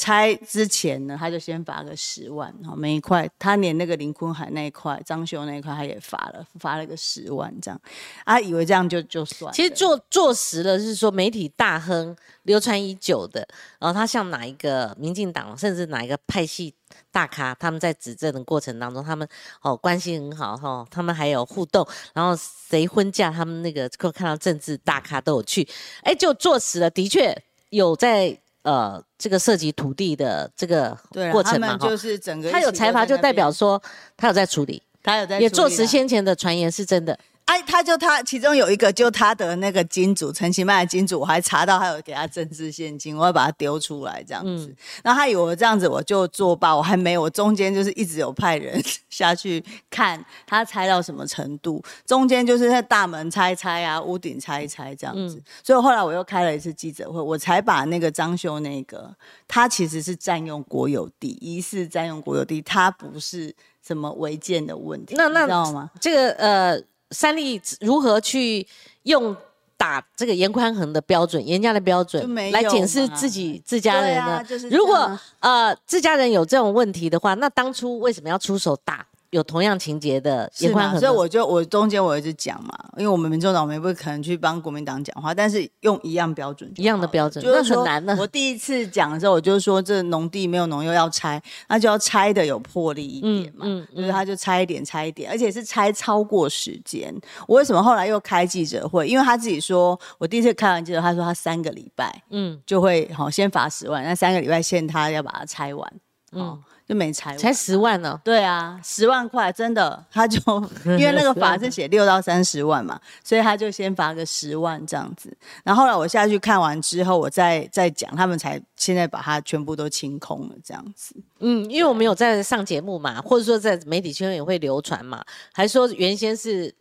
[0.00, 7.80] 拆之前呢，他就先罚个十万，哈，每一块，他连那个林坤海那一块、张秀那一块，他也罚了，罚了个十万，这样，
[8.24, 9.52] 他以为这样就就算。
[9.52, 13.44] 其实做做实了，是说媒体大亨流传已久的，
[13.80, 16.72] 然后他像哪一个民进党，甚至哪一个派系
[17.10, 19.28] 大咖，他们在执政的过程当中，他们
[19.62, 21.84] 哦关系很好哈，他们还有互动，
[22.14, 25.68] 然后谁婚嫁，他们那个看到政治大咖都有去，
[26.04, 27.36] 哎，就做实了，的确
[27.70, 28.38] 有在。
[28.62, 30.96] 呃，这个涉及土地的这个
[31.32, 33.80] 过程嘛，就是整个他有财阀，就代表说
[34.16, 37.18] 他有在处理，他有在也坐实先前的传言是真的。
[37.48, 44.76] 哎，他就他其中有一个，就他的那个金主陈其迈的金主，我还查到他有给他政治现金，我要把他丢出来这样子。
[45.02, 55.42] 然后他以为这样子我就作罢，我还没有，我中间就是一直有派人下去看他拆到什么程度，中间就是在大门拆拆啊，屋顶拆一拆这样子。
[55.64, 59.10] 所以后来我又开了一次记者会，我才把那个张修那个，
[59.46, 65.90] 他其实是占用国有地，疑似占用国有地，他不是什么违建的问题，那那知道吗？
[65.98, 66.82] 这个呃。
[67.10, 68.66] 三立如何去
[69.04, 69.36] 用
[69.76, 74.44] 打这个严宽恒的标准、严家的标准来检视自己自家人呢？
[74.70, 79.06] 如果呃自家人有这种问题的话，那当初为什么要出手打？
[79.30, 88.16] 有同样情节的严宽恒，所以我就我中间我一直讲嘛，因为我们民众党没不可能去帮国民党讲话，但是用一样标准，一样的标准，那很难的。
[88.16, 97.14] 我第一次讲的时候，我就说这农地没有农药要拆，那就要拆的有魄力一点嘛，就是他就拆一点拆一点，而且是拆超过时间。
[97.46, 99.06] 我为什么后来又开记者会？
[99.06, 105.92] 因为他自己说，我第一次开完记者，他说他三个礼拜，嗯，就会好先罚十万，那三个礼拜限他要把它拆完，
[106.32, 106.58] 嗯。
[106.88, 108.18] 就没拆，才十万呢？
[108.24, 110.40] 对啊，十万块，真的， 他就
[110.96, 115.36] 因为那个法是写六到三十万嘛，所以他就先罚个十万这样子。
[115.62, 121.14] 然后后来我下去看完之后，我再再讲，他们才现在把它全部都清空了这样子。
[121.40, 125.22] 嗯，因为我们有在上节目嘛，或者说在媒体圈也会流传嘛，
[125.52, 126.74] 还说原先是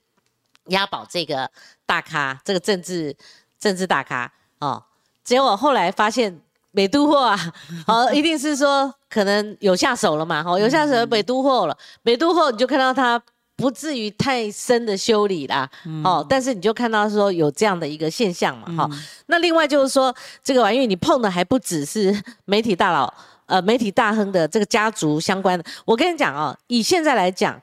[0.67, 1.52] 押宝这个
[1.86, 3.13] 大咖，这个政治
[3.60, 4.82] 政治大咖哦，
[5.26, 6.39] 结果后来发现。
[6.78, 7.36] 美都货啊，
[7.88, 13.20] 好，一定是说可能有下手了嘛，好，有下手美都货了，美都货你就看到它
[13.56, 15.68] 不至于太深的修理啦，
[16.04, 18.90] 哦，但是你就看到说有这样的一个现象嘛，哈，
[19.26, 23.12] 那另外就是说这个玩意你碰的还不只是 媒体大佬，
[23.48, 27.60] 呃，媒体大亨的这个家族相关的，我跟你讲哦，以现在来讲，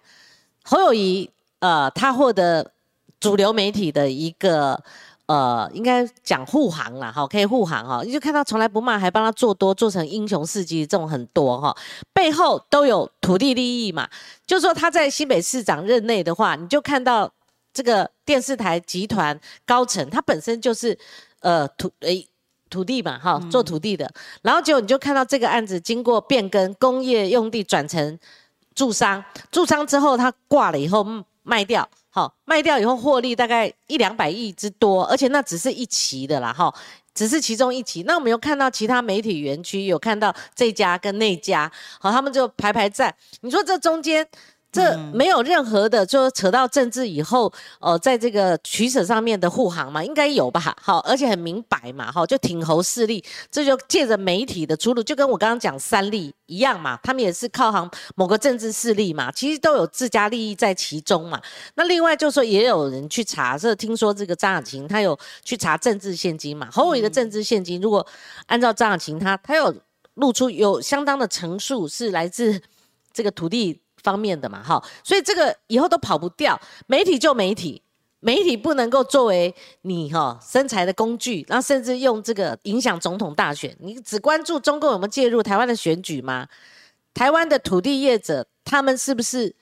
[0.64, 2.72] 侯友谊呃，他获得
[3.20, 4.83] 主流媒体的一个。
[5.26, 8.02] 呃，应该讲护航啦哈，可以护航哈。
[8.04, 11.74] 你就看到从来不骂，还帮他做多，做成英雄事迹，这种很多哈。
[12.12, 14.06] 背后都有土地利益嘛。
[14.46, 17.30] 就说他在新北市长任内的话，你就看到
[17.72, 20.98] 这个电视台集团高层，他本身就是
[21.40, 22.28] 呃土诶
[22.68, 24.10] 土地嘛哈，做土地的。
[24.42, 28.18] 然后结果你就看到这个案子经过变更，工业用地转成
[28.74, 31.06] 住商，住商之后他挂了以后
[31.42, 31.88] 卖掉。
[32.14, 36.72] 好，卖掉以后获利大概一两百亿之多，而且那只是一期的啦，哈，
[37.12, 38.05] 只是其中一期。
[38.05, 43.12] 那我们有看到其他媒体园区有看到这家跟那家，好，他们就排排站。
[43.40, 44.24] 你说这中间
[44.74, 50.76] 这没有任何的，就扯到政治以后，呃，在这个取舍上面的护航嘛，应该有吧？
[50.82, 61.40] 好，而且很明白嘛，哈，就挺侯势力，这就借着媒体的出路，就跟我刚刚讲三立一样嘛，他们也是靠行某个政治势力嘛，其实都有自家利益在其中嘛。
[61.76, 68.04] 那另外就说也有人去查，这听说这个张雅琴他有去查政治现金嘛，侯伟的政治现金，如果
[68.46, 69.72] 按照张雅琴他他有
[70.14, 72.60] 露出有相当的陈述是来自
[73.12, 73.80] 这个土地。
[74.04, 76.60] 方面的嘛，哈，所以这个以后都跑不掉。
[76.86, 77.82] 媒体就媒体，
[78.20, 83.74] 媒体不能够作为你哈生财的工具，然后甚至用这个影响总统大选。
[83.80, 86.46] 你只关注中共有没有介入台湾的选举吗？
[87.14, 89.54] 台湾的土地业者，他们是不是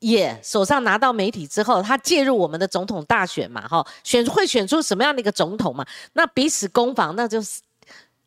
[0.00, 3.66] 也手上拿到媒体之后，他介入我们的总统大选嘛？
[3.68, 5.86] 哈，选会选出什么样的一个总统嘛？
[6.14, 7.60] 那彼此攻防，那就是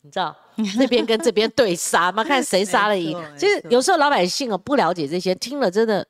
[0.01, 0.35] 你知道。
[0.77, 3.17] 那边跟这边对杀嘛，看谁杀了赢。
[3.37, 6.05] 其实有时候老百姓哦不了解这些，听了真的，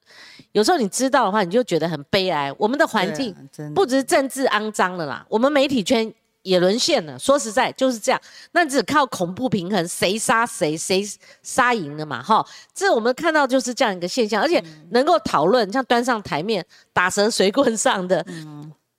[0.52, 2.54] 有时候你知道的话，你就觉得很悲哀。
[2.58, 3.36] 我们的环境
[3.74, 7.18] 不只是政治肮脏了啦，我们媒体圈也沦陷了。
[7.20, 8.20] 说实在就是这样，
[8.52, 11.04] 那只靠恐怖平衡，谁杀谁，谁
[11.44, 12.22] 杀赢了嘛？
[12.22, 18.26] 哈，这我们看到就是这样一个现象，而且能够讨论，像端上台面打蛇随棍上的。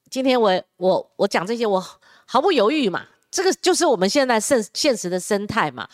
[0.09, 1.85] 今天我我我讲这些，我
[2.26, 3.02] 毫不犹豫嘛。
[3.33, 5.88] 这个就是我们现在现现实的生态嘛，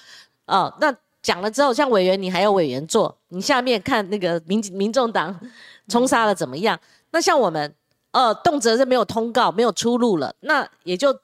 [0.45, 5.35] 哦，那讲了之后，像委员你还有委员做，你下面看那个民民众党
[5.89, 6.79] 冲杀了怎么样？
[7.13, 7.75] 那像我们，
[8.11, 11.17] 呃，动辄是没有通告，没有出路了，那也就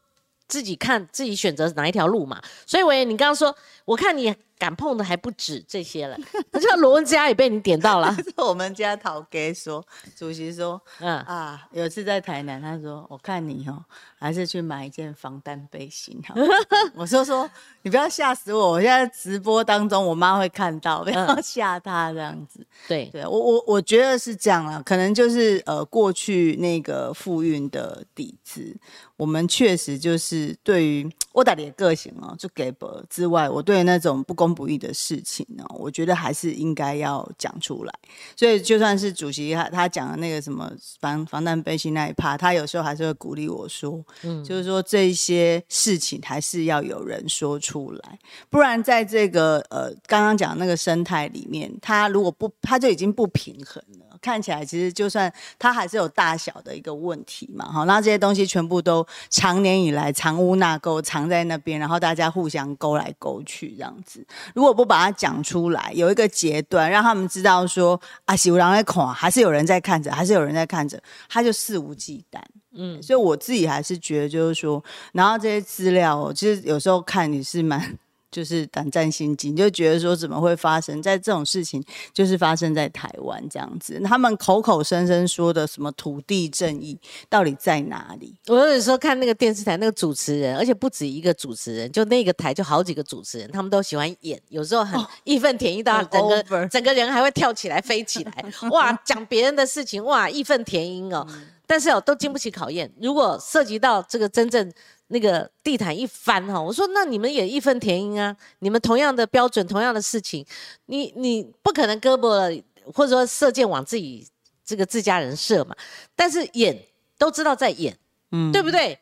[0.47, 2.41] 自己看自己选择哪一条路嘛。
[2.65, 4.35] 所以委员，你刚刚说，我看你。
[4.65, 6.17] 敢碰的还不止这些了，
[6.51, 8.17] 那像罗文家也被你点到了。
[8.39, 9.85] 我们家陶给说，
[10.17, 13.85] 主席说，嗯啊，有次在台南，他说，我看你哦，
[14.19, 16.35] 还是去买一件防弹背心好。
[16.97, 17.51] 我说说，
[17.85, 22.65] 你不要吓死我，我现在直播当中，我妈会看到，不要吓她这样子。
[22.87, 28.77] 对对，我我我觉得是这样啊，可能就是呃，过去那个复运的底子，
[29.17, 34.45] 我们确实就是对于我打的个性哦，就给不之外，我对那种不公。
[34.45, 37.95] 公不义的事情呢，我觉得还是应该要讲出来。
[38.37, 40.71] 所以就算是主席他他讲的那个什么
[41.01, 54.14] 防防弹背心那一趴，他有时候还是会鼓励我说，嗯，就是说这些事情还是要有人说出出来，不然在这个呃刚刚讲那个生态里面，它如果不它就已经不平衡了。
[54.25, 64.27] 看起来其实就算它还是有大小的一个问题嘛，好，那这些东西全部都长年以来藏污纳垢，藏在那边，然后大家互相勾来勾去这样子。
[64.55, 72.41] 如果不把它讲出来，有一个阶段让他们知道说啊，喜无郎在看，还是有人在看着，还是有人在看着，他就肆无忌惮。
[72.77, 74.83] 嗯，所以我自己还是觉得就是说，
[75.13, 77.99] 然后这些资料，其实有时候看你是蛮。
[78.35, 81.81] 就是胆战心惊，就觉得说怎么会发生在这种事情，
[82.13, 84.01] 就是发生在台湾这样子。
[84.01, 88.35] 他们口口声声说的什么土地正义，到底在哪里？
[88.49, 101.25] 我有时候看那个电视台那个主持人，而且不止一个主持人，就那个台就好几个主持人，他们都喜欢演，有时候很义愤填膺到整个整个人还会跳起来飞起来， 哇，讲别人的事情，哇，义愤填膺哦。
[101.67, 102.93] 但是哦，都经不起考验。
[103.01, 104.73] 如果涉及到这个真正。
[105.09, 110.45] 那个地毯一翻哈，我说那你们也义愤填膺啊，你们同样的标准，同样的事情，
[110.87, 112.63] 你你不可能胳膊
[112.93, 114.27] 或者说射箭往自己
[114.65, 115.77] 这个自家人射嘛，
[116.17, 116.77] 但是演
[117.19, 117.97] 都知道在演，
[118.33, 118.99] 嗯，对不对？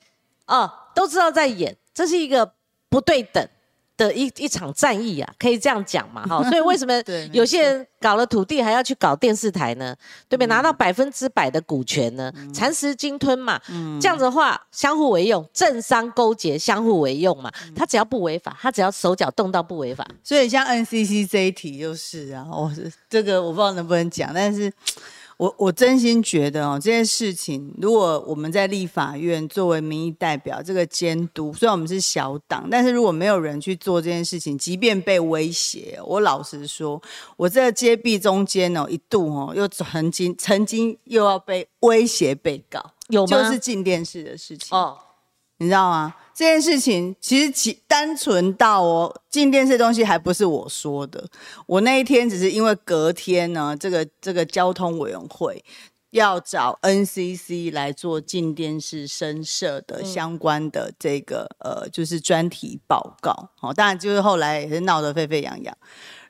[0.47, 2.53] 哦，都知道在演，这是一个
[2.89, 3.49] 不对等。
[3.97, 6.27] 的一一场战役啊，可以这样讲嘛？
[6.27, 6.93] 哈， 所以为什么
[7.33, 9.95] 有些人搞了土地还要去搞电视台呢？
[10.29, 10.47] 对不对？
[10.47, 12.33] 拿到百分之百的股权呢？
[12.53, 13.61] 蚕食鲸吞嘛？
[14.01, 17.51] 这样子的话，相互为用，政商勾结，相互为用嘛？
[17.77, 20.07] 他只要不违法，他只要手脚动到不违法。
[20.25, 22.73] 所以像 NCC 这一题就是啊，我
[23.09, 24.73] 这个我不知道能不能讲，但是。
[25.43, 37.03] 我我真心觉得哦，这件事情，如果我们在立法院作为民意代表，这个监督，虽然我们是小党，但是如果没有人去做这件事情，即便被威胁，我老实说，
[37.37, 43.43] 我这个街壁中间哦，一度哦，又曾经曾经又要被威胁被告，有吗？
[43.43, 44.97] 就是进电视的事情哦，
[45.63, 46.13] 你知道吗？
[46.35, 51.25] 这件事情其实其单纯到哦，进电视东西还不是我说的。
[51.67, 55.63] 我那一天只是因为隔天呢，这个这个交通委员会
[56.11, 63.51] 要找 NCC 来做进电视声社的相关的这个呃，就是专题报告。
[63.61, 65.77] 好，当然就是后来也是闹得沸沸扬扬。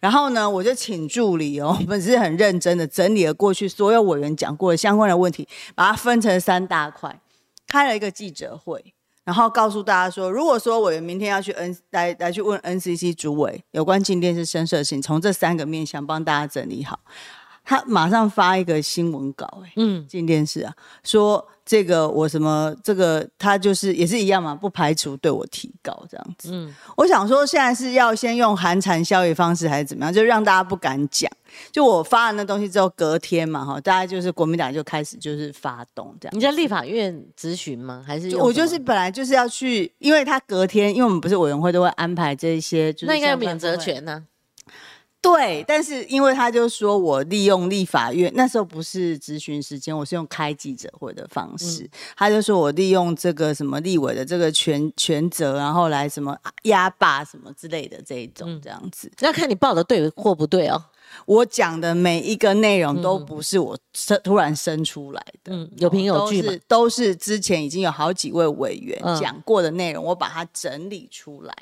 [0.01, 7.21] 然后呢，我就请助理哦，我们是很认真的整理了过去所有委员讲过的相关的问题，把它分成三大块，
[7.69, 8.93] 开了一个记者会。
[9.25, 16.99] 然后告诉大家说，如果说委员明天要去 N 来来去问 NCC 主委有关进电是深色性，从这三个面向帮大家整理好。
[17.65, 26.51] 他马上发一个新闻稿，哎，嗯，进电视啊，说这个我什么这个他就是也是一样嘛，不排除对我提高这样子。
[26.53, 31.31] 嗯，我想说现在是要先用寒蝉效应方式还是怎么样，就让大家不敢讲。
[31.71, 36.35] 就我发了那东西之后，隔天嘛，哈，大家就是国民党就开始就是发动这样。
[36.35, 38.03] 你在立法院咨询吗？
[38.07, 44.25] 还是我就是本来就是要去，因为他隔天，因为我们不是委员会都会安排这些，那应该有免责权呢。
[45.23, 60.83] 对，但是因为他就说我利用立法院那时候不是咨询时间，我是用开记者会的方式，他就说我利用这个什么立委的这个权权责，然后来什么压霸什么之类的这一种这样子，那看你报的对或不对哦。
[61.27, 71.55] 我讲的每一个内容都不是我生突然生出来的，嗯，有凭有据嘛，都是之前已经有好几位委员讲过的内容，我把它整理出来，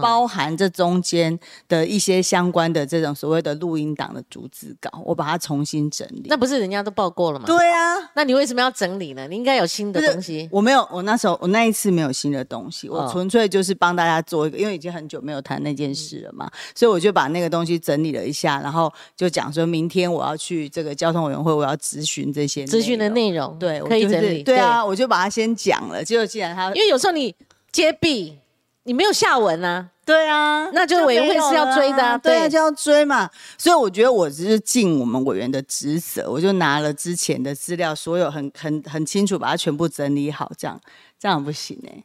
[0.00, 1.38] 包含这中间
[1.68, 6.24] 的一些相关的这种所谓的录音档的逐字稿，我把它重新整理。
[6.26, 7.46] 那不是人家都报过了吗？
[7.46, 9.26] 对啊，那你为什么要整理呢？
[9.28, 10.48] 你应该有新的东西。
[10.50, 18.92] 我没有，我那时候我那一次没有新的东西，我纯粹就是帮大家做一个，因为已经很久没有谈那件事了嘛，所以我就把那个东西整理了一下，然后。
[19.16, 24.42] 就讲说明天我要去这个交通委员会，我要咨询这些咨询的内容，对，可以整理。
[24.42, 26.04] 对啊，我就把它先讲了。
[26.04, 27.34] 结果既然他，因为有时候你
[27.72, 28.38] 揭弊，
[28.84, 33.30] 你没有下文啊，对啊，那就委员会是要追的，对啊，就要追嘛。
[33.56, 40.80] 所以我觉得我只是尽我们委员的职责，我就拿了之前的资料，所有很很很清楚，把它全部整理好，这样
[41.18, 42.04] 这样不行哎。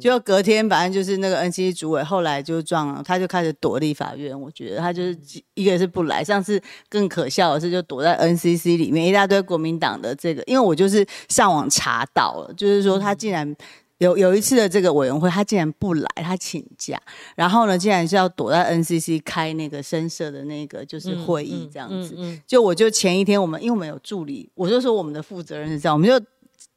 [0.00, 4.38] 就隔天，反正就是那个 NCC 主委，后来就撞了，他就开始躲立法院。
[4.38, 5.18] 我觉得他就是
[5.54, 13.54] 一个是不来，上次更可笑的是就躲在 NCC 里面，一大堆国民党的这个，因为我就是上网查到了，就是说他竟然
[13.98, 17.00] 有有一次的这个委员会，他竟然不来，他请假，
[17.36, 22.16] 然后呢，竟然是要躲在 NCC 开那个深色的那个就是会议这样子。
[22.46, 26.24] 就我就前一天我们因为我们有助理，我就说我们的负责人是这样，我们就。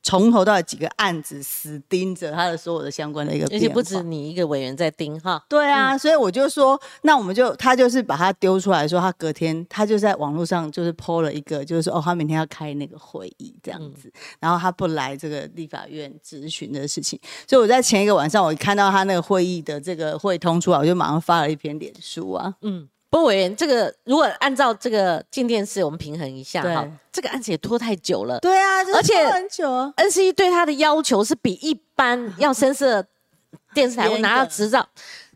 [0.03, 5.43] 从头到几个案子死盯着他的所有的相关的一个，而且不止你一个委员在盯哈。
[5.49, 17.19] 对啊，所以我就说，那我们就他就是把他丢出来说，他隔天他就在网络上就是 PO 了一个，就是说哦，他明天要开那个会议这样子，然后他不来这个立法院咨询的事情。
[17.45, 22.87] 所以我在前一个晚上，我看到他那个会议的这个会通出来，我就马上发了一篇脸书啊，嗯。
[23.09, 28.39] 不过委员，这个如果按照这个进电视，我们平衡一下哈，这个案子也拖太久了。
[28.39, 29.69] 对啊，而且很久。
[29.95, 33.05] N C 对他的要求是比一般要深色
[33.73, 34.87] 电视台会拿到执照。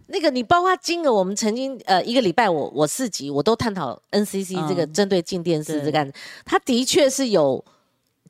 [0.08, 7.64] 那个你包括金额，我们曾经呃一个礼拜我我四集我都探讨 N C C 这个针对进电视这个案子，他的确是有。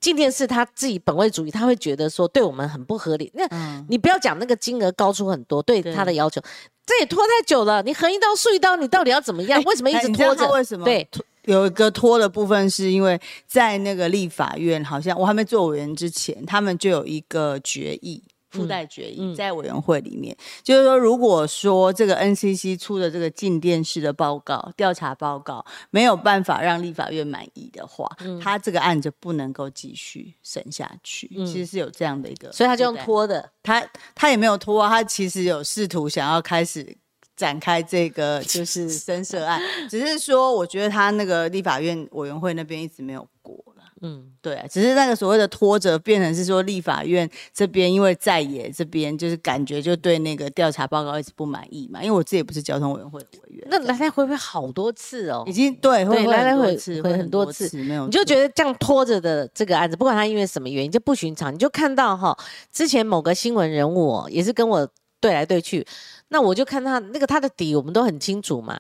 [0.01, 3.31] 进电视他自己本位主义，他会觉得说对我们很不合理。
[3.35, 3.47] 那
[3.87, 6.41] 你不要讲那个金额高出很多，对他的要求，
[6.85, 7.81] 这也拖太久了。
[7.83, 9.61] 你横一刀竖一刀，你到底要怎么样？
[9.63, 10.51] 为什么一直拖着？
[10.51, 10.83] 为什么？
[10.83, 11.07] 对，
[11.43, 18.23] 有一个拖的部分是因为在那个立法院，好像我还没做委员之前，他们就有一个决议。
[18.51, 28.07] 附带决议在委员会里面，就是说，如果说这个 NCC 出的这个进电视的报告调查报告没有办法让立法院满意的话，
[28.43, 31.29] 他这个案子不能够继续审下去。
[31.45, 33.81] 其实是有这样的一个，所以他就用拖的，他
[34.13, 36.95] 他也没有拖，他其实有试图想要开始
[37.35, 43.63] 展开这个 就是申涉案，只是说我觉得他那个立法院委员会那边一直没有过。
[44.03, 52.01] 嗯，对啊，只是那个所谓的拖着，变成是说立法院这边，因为在野这边就是感觉就对那个调查报告一直不满意嘛。
[52.01, 62.35] 因为我自己也不是交通委员会的委员，那来来回回好多次哦，已经对对来来回回很多次，没有，你就觉得这样拖着的这个案子，不管他因为什么原因就不寻常，你就看到哈，
[62.71, 64.89] 之前某个新闻人物也是跟我
[65.19, 65.85] 对来对去，
[66.29, 68.79] 那我就看他那个他的底，我们都很清楚嘛，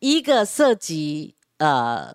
[0.00, 2.12] 一个涉及呃。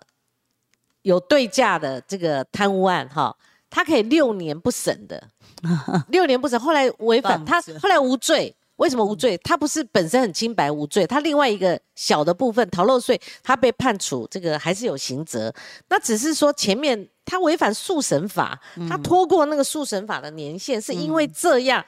[1.04, 3.34] 有对价的这个贪污案，哈，
[3.68, 5.22] 他可以六年不审的，
[6.08, 9.36] 六年不审，后来违反他，后来无罪，为什么无罪？
[9.44, 15.52] 他不是本身很清白无罪，他另外一个小的部分逃漏税，他被判处这个还是有刑责，
[15.88, 21.84] 那只是说前面他违反速审法，他拖过那个速审法的年限，是因为这样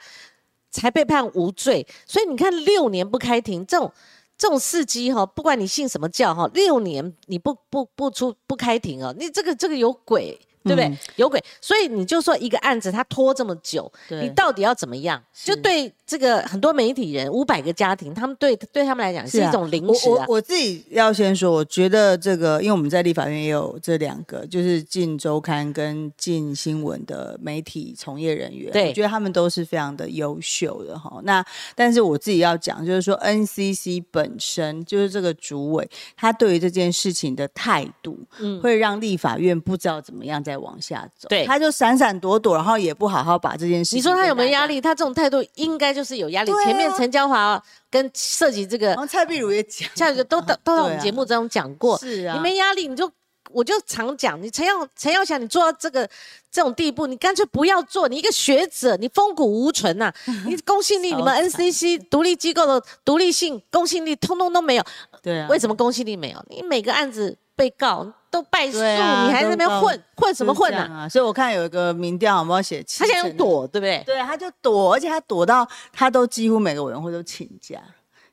[0.69, 3.91] 才被判无罪，所以你看六年不开庭这种。
[4.37, 10.97] 这种事机哈，不管你信什么教哈，六年你不不不出不开庭哦，你这个这个有鬼，对不对？
[11.15, 15.21] 有鬼，所以你就说一个案子他拖这么久，你到底要怎么样？
[15.33, 20.09] 就对这个很多媒体人，五百个家庭，他们对对他们来讲是一种临时。
[20.09, 31.19] 我我自己要先说，我觉得这个，因为我们在立法院也有这两个，就是进周刊跟进新闻的媒体从业人员，对，我觉得他们都是非常的优秀的哈。
[31.23, 31.43] 那
[31.75, 41.27] 但是我自己要讲，就是说 NCC 本身就是这个主委，他对于这件事情的态度，嗯，会让立法院不知道怎么样再往下走。
[41.29, 43.95] 对，他就闪闪躲躲，然后也不好好把这件事。
[43.95, 44.81] 你说他有没有压力？
[44.81, 46.51] 他这种态度应该就是有压力。
[46.65, 51.97] 前面陈娇华跟涉及这个，蔡碧如也讲，蔡碧如都都都在我们节目中讲过。
[51.99, 53.09] 是啊，你没压力，你就
[53.51, 56.09] 我就常讲，你陈耀陈耀祥，你做到这个
[56.51, 58.07] 这种地步，你干脆不要做。
[58.07, 60.11] 你一个学者，你风骨无存呐，
[60.47, 64.83] 你公信力，你们 NCC 独立机构的独立性、公信力，通通都没有。
[65.21, 66.43] 对啊，为什么公信力没有？
[66.49, 68.13] 你每个案子被告。
[68.29, 71.07] 都败诉，你还在那边混混什么混呢？
[71.09, 72.83] 所以我看有一个民调，有没有写？
[72.97, 74.03] 他现在躲，对不对？
[74.05, 77.81] 对，他就躲，而且他躲到他都几乎每个委员会都请假，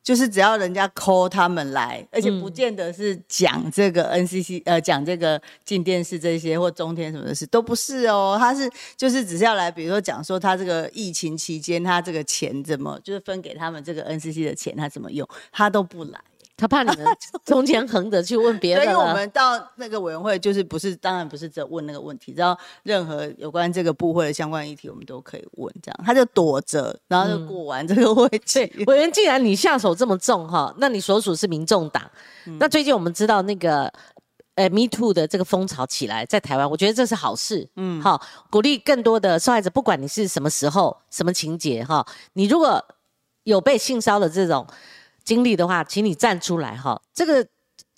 [0.03, 8.37] 就是只要人家 call 他们来，而且不见得是讲这个 NCC 呃讲这个进电视这些或中天什么的事，都不是哦。
[8.39, 16.21] 他是就是只是要来，比如说讲说他这个疫情期间他这个钱怎么就是分给他们这个 NCC 的钱他怎么用，他都不来。
[16.57, 17.05] 他怕你们
[17.45, 25.75] 中间横着去问别人，所以我们到那个委员会，就是不是当然不是只问那个问题，只要任何有关这个部会的相关议题，我们都可以问。
[25.83, 28.61] 这样他就躲着，然后就过完这个会期。
[28.87, 32.09] 委员，既然你下手这么重哈，那你所属是民众党。
[32.61, 33.93] 那最近我们知道那个
[34.55, 37.69] 呃 Me Too 的这个风潮起来，在台湾，我觉得这是好事。
[37.75, 42.81] 嗯，好，鼓励更多的受害者，不管你是什么时候、什么情节哈，你如果
[43.43, 44.65] 有被性骚的这种。
[45.25, 47.01] 经历的话，请你站出来哈。
[47.15, 47.47] 这个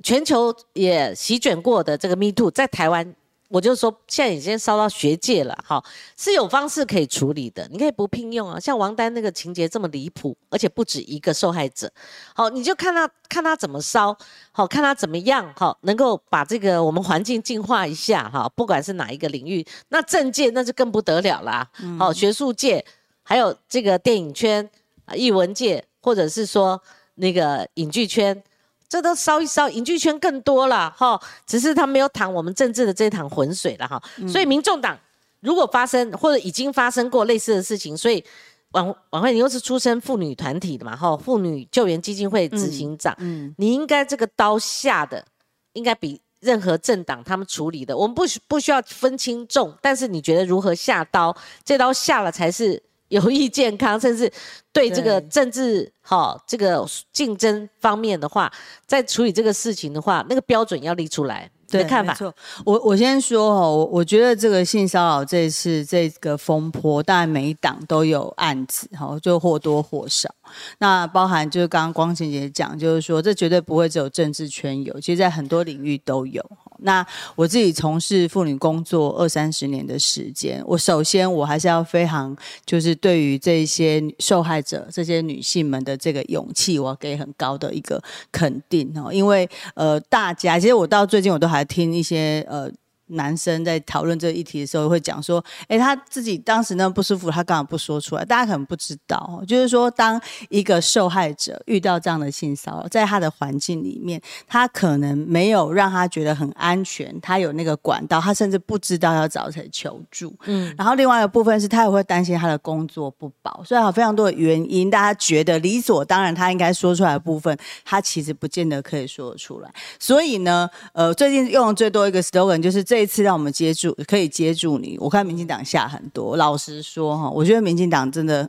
[0.03, 3.15] 全球也席卷过的这个 Me Too，在台湾，
[3.49, 5.83] 我就说现在已经烧到学界了哈，
[6.17, 7.67] 是有方式可以处理的。
[7.73, 11.91] 你可以不聘用啊，像王丹那个情节这么离谱，而且不止一个受害者，
[12.35, 14.17] 好，你就看他看他怎么烧，
[14.53, 18.49] 好看他怎么样哈，能够把这个我们环境净化一下哈。
[18.55, 21.69] 不管是哪一个领域，那政界那就更不得了啦。
[21.99, 22.85] 好，学术界
[23.23, 24.69] 还有这个电影圈
[25.07, 26.81] 啊，艺文界，或者是说。
[27.17, 28.43] 那个影剧圈，
[28.89, 31.21] 这都烧一烧，影剧圈更多了哈。
[31.47, 34.03] 只是他没有淌我们政治的这趟浑水了哈。
[34.29, 34.99] 所以民众党
[35.41, 38.25] 如果发生或者已经发生过类似的事情，所以
[38.73, 45.25] 晚晚会你又是出身妇女团体的嘛哈，妇女救援基金会执行长，嗯，你应该这个刀下的
[45.73, 51.37] 应该比任何政党他们处理的，我们不需不需要分轻重，但是你觉得如何下刀？
[51.65, 52.83] 这刀下了才是。
[53.09, 54.31] 有益健康，甚至
[54.73, 58.53] 对这个政治哈这个竞争方面的话，
[58.87, 61.51] 在处理这个事情的话，那个标准要立出来。
[61.69, 62.17] 对，看法。
[62.65, 70.31] 我我先说哈，我我觉得这个性骚扰这次这个风波，当然每一党都有案子哈，就或多或少。
[70.79, 76.45] 那包含就是刚刚光晴姐讲，就是说这绝对不会只有政治圈有，其实在很多领域都有。
[76.81, 82.37] 那我自己从事妇女工作二三十年的时间，我首先我还是要非常
[82.67, 92.71] 就是对于这些受害者这些女性们的这个勇气，我要给很高的一个肯定哦，因为呃大家其实我到最近我都还听一些呃。
[93.09, 98.25] 男生在讨论这个议题的时候，会讲说：“哎，他自己当时那么不舒服，他干嘛不说出来？
[98.25, 110.35] 大家可能不知道，就是说，当一个受害者遇到这样的性骚扰，在他的环境里面，他可能没有让他觉得很安全，他有那个管道，他甚至不知道要找谁求助。
[110.47, 119.73] 嗯，然后另外一个部分是他也会担心他的工作不保，所以有非常多的原因，大家觉得理所当然，他应该说出来的部分，他其实不见得可以说得出来。
[120.01, 122.96] 所以呢，呃，最近用的最多一个 slogan 就是这。
[122.97, 124.97] 这一次让我们接住，可以接住你。
[124.99, 128.49] 我看民进党下很多，老实说哈，我觉得民进党真的。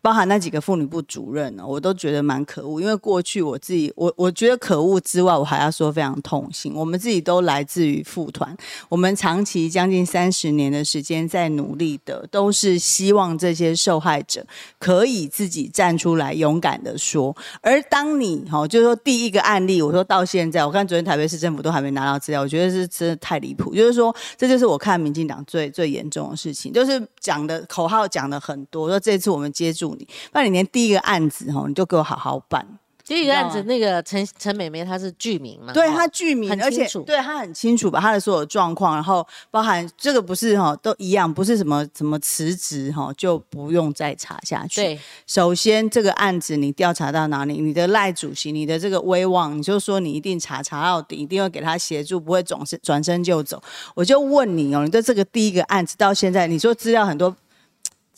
[0.00, 2.80] 包含那几个妇女部主任呢，我都觉得蛮可恶。
[2.80, 6.72] 因为过去我自己，我我觉得可恶之外，我还要说非常痛心。
[6.74, 8.56] 我们自己都来自于妇团，
[8.88, 14.46] 我们长期将近三十年的时间在努力的，都是希望这些受害者
[14.78, 17.36] 可以自己站出来，勇敢的说。
[17.60, 23.74] 而当你哈，就是说第一个案例，我说到现在，我看昨天台北市政府都还没拿到资料，我觉得是真的太离谱。
[23.74, 29.87] 就是说，这就是我看民进党最最严重的事情，就是讲的口号讲的很多，说这次我们接住。
[29.96, 32.66] 你，那你连第一个案子哈，你就给我好好办。
[33.04, 35.72] 第一个案子，那个陈陈美美她是剧名嘛？
[35.72, 44.82] 对，她剧名，而且对她很清楚把她的所有状况，然后包含这个不是哈都一样，不是什么什么辞职哈就不用再查下去。
[44.82, 47.62] 对，首先这个案子你调查到哪里？
[47.62, 53.58] 你的赖主席，你的这个威望，你就说你一定查查到底，一定会给他协助，不会转身转身就走。
[53.94, 57.34] 我就问你哦，你的这个第一个案子到现在，你说资料很多。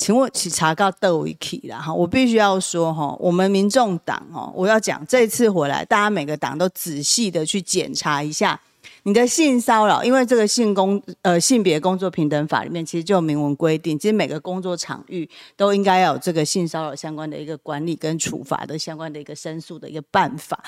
[0.01, 1.93] 请问，去查到窦维 K 了哈？
[1.93, 8.59] 我必须要说哈，我们民众党哦，我要讲这次回来，大家每个党都仔细的去检查一下
[9.03, 20.59] 你的性骚扰，因为这个性工呃性别工作平等法里面其实就有明文规定，其实每个工作场域都应该要有这个性骚扰相关的一个管理跟处罚的相关的一个申诉的一个办法。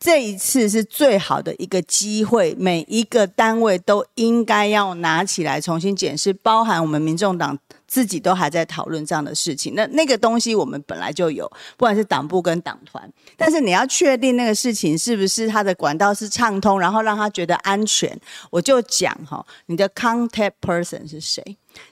[0.00, 7.56] 这一次是最好的一个机会，每一个单位都应该要拿起来重新检视，包含我们民众党。
[7.90, 11.44] 自己都还在讨论这样的事情，那那个东西我们本来就有，
[11.76, 18.16] 不管是党部跟党团，但是你要确定那个事情是不是它的管道是畅通，然后让他觉得安全，
[18.48, 21.42] 我就讲哈，你的 contact person 是谁？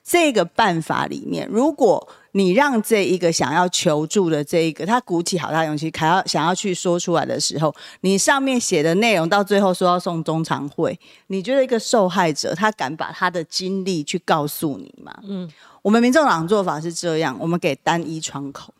[0.04, 15.12] 这个办法里面，如果你让这一个想要求助的这一个，他鼓起好大勇气，还要想要去说出来的时候，你上面写的内容到最后说要送中常会，你觉得一个受害者他敢把他的经历去告诉你吗？
[15.24, 15.50] 嗯。
[15.88, 18.74] 我们民众党做法是这样：我们给单一窗口，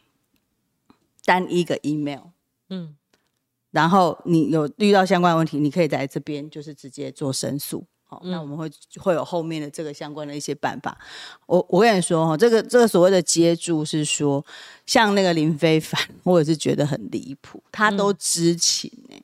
[1.24, 2.20] 单一个 email，
[2.68, 2.94] 嗯，
[3.70, 7.86] 然后你有遇到相关问题，你可以在这边就是直接做申诉。
[8.04, 10.98] 好，那我们会会有后面的这个相关的一些办法。
[11.46, 14.44] 我我跟你说哈，这个这个所谓的接住是说，
[14.84, 19.18] 像那个林非凡，我也是觉得很离谱，他都知情哎。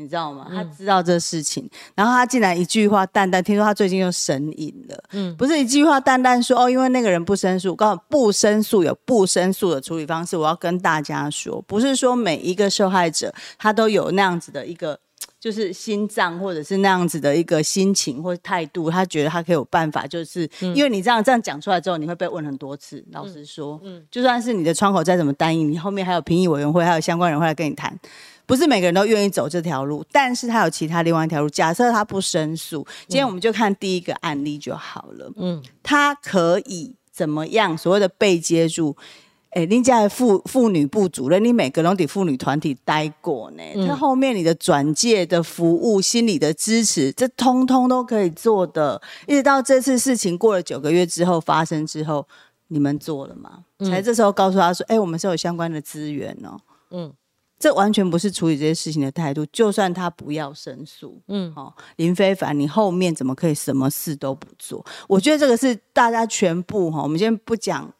[0.00, 0.46] 你知道吗？
[0.48, 5.04] 他知道这事情，然后他竟然一句话淡淡，听说他最近又神隐了。
[5.10, 10.36] 嗯，不是一句话淡淡说哦，因为那个人不申诉，告诉不申诉有不申诉的处理方式。
[10.36, 14.96] 我要跟大家说，不是说每一个受害者他都有那样子的一个，
[15.40, 23.04] 就是心脏或者是那样子的一个心情或态度，他觉得他可以有办法，就是因为你这样这样讲出来之后，你会被问很多次。
[23.10, 27.98] 老实说，嗯，就算是你的窗口再怎么单一，你后面还有评议委员会，还有相关人会来跟你谈。
[28.48, 31.50] 不是每个人都愿意走这条路，但是他有其他另外一条路。
[31.50, 35.30] 假设他不申诉，今天我们就看第一个案例就好了。
[35.36, 37.76] 嗯，他可以怎么样？
[37.76, 38.96] 所谓的被接住，
[39.50, 43.86] 哎，你家妇妇女部主任，你每个都得妇女团体待过呢。
[43.86, 48.98] 他后面你的转介的服务、心理的支持，这通通都可以做的。
[49.26, 52.26] 一直到这次事情过了九个月之后发生之后，
[52.68, 53.64] 你们做了吗？
[53.90, 56.56] 才这时候告诉他说：“哎，我们是有相关的资源哦。”
[56.90, 57.12] 嗯。
[57.58, 59.44] 这完全不是处理这些事情的态度。
[59.46, 64.84] 就算他不要申诉，嗯，好，林非凡，你后面怎么可以什么事都不做？
[65.08, 67.02] 我觉得这个是大家全部哈。
[67.02, 67.92] 我们先不讲。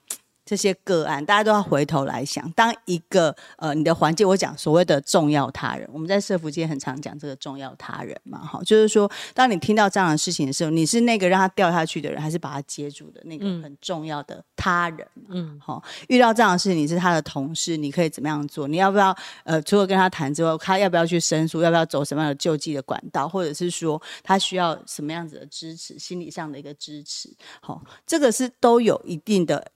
[0.49, 2.51] 这些个案，大家都要回头来想。
[2.53, 15.07] 当一个呃，你的环境，我讲所谓的重要他人，我们在社福界很常讲这个重要他人嘛，哈，就是说，当你听到这样的事情的时候，你是那个让他掉下去的人，还是把他接住的那个很重要的他人？
[15.29, 18.67] 嗯，好，遇到这样的事情，你是他的同事，你可以怎么样做？
[18.67, 21.61] 你要不要呃，除了跟他谈之后，他要不要去申诉？
[21.61, 23.29] 要不要走什么样的救济的管道？
[23.29, 25.99] 或者是说，他需要什么样子的支持？
[25.99, 27.29] 心理上的一个支持？
[27.61, 29.73] 好，这个是都有一定的。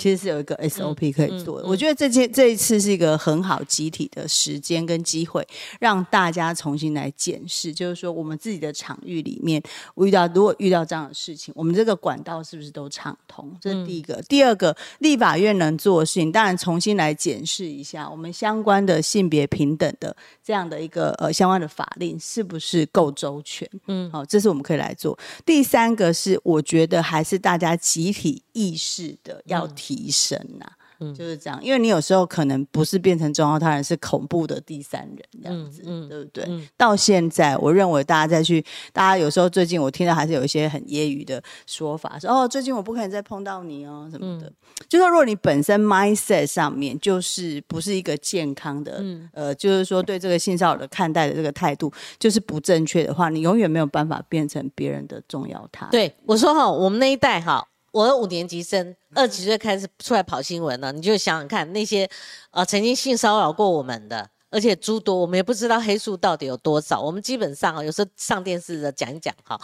[0.00, 5.46] 其实是有一个 SOP 可以做的，我觉得这件这一次是一个很好集体的时间跟机会，
[5.78, 9.62] 让大家重新来检视，就是说我们自己的场域里面，
[9.98, 13.54] 遇到如果遇到这样的事情，我们这个管道是不是都畅通？
[13.60, 14.22] 这是第一个。
[14.22, 23.68] 第二个，立法院能做的事情，当然重新来检视一下我们相关的性别平等的这样的一个呃相关的法令是不是够周全？
[23.86, 25.18] 嗯，好，这是我们可以来做。
[25.44, 29.89] 第三个是，我觉得还是大家集体意识的要提。
[29.90, 30.66] 提升呐，
[31.00, 36.46] 嗯，就是这样，因为你有时候可能不是变成重要他人，是恐怖的第三人这样子，嗯，对不对？
[36.76, 44.52] 到现在，我认为大家再去，大家有时候最近我听到还是有一些很业余的说法，说哦，最近我不可能再碰到你哦什么的。
[44.88, 55.86] 就说如果你本身 mindset 上面就是不是一个健康的，呃，就是说对这个性骚扰的看待的这个态度就是不正确的话，你永远没有办法变成别人的重要他。
[55.86, 57.66] 对我说哈，我们那一代哈。
[57.92, 62.08] 我五年级生，二几岁开始出来跑新闻了，你就想想看，那些
[62.50, 67.00] 呃曾经性骚扰过我们的，而且诸多，我们也不知道黑数到底有多少。
[67.00, 69.60] 我们基本上啊有时候上电视的讲一讲哈。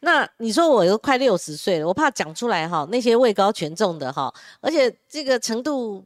[0.00, 6.04] 那你说我都快六十岁了，我怕讲出来哈，那些位高权重的哈，而且这个程度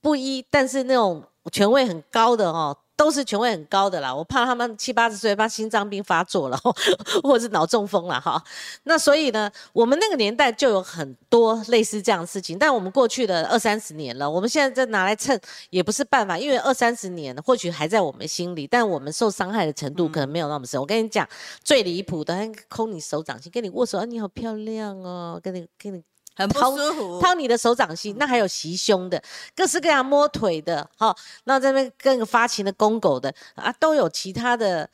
[0.00, 6.56] 不一，但是那种权位很高的哈，都是权威很高的啦，我怕他们七八十岁怕心脏病发作了，
[7.22, 8.42] 或者是脑中风了哈。
[8.84, 15.38] 那所以呢，我们那个年代就有很多类似这样的事情，但我们过去的二三十年了，我们现在再拿来称
[15.70, 20.80] 也不是办法，因为二三十年或许还在我们心里，但我们受伤害的程度可能没有那么深。
[20.80, 21.28] 我跟你讲，
[21.62, 22.34] 最离谱的，
[22.68, 26.02] 抠你手掌心，跟你握手，啊你好漂亮哦，跟你跟你。
[26.36, 29.20] 很不舒服，掏你的手掌心，那还有袭胸的，
[29.54, 34.86] 各式各样摸腿的，哈，那这边跟个发情的公狗的啊，都有其他的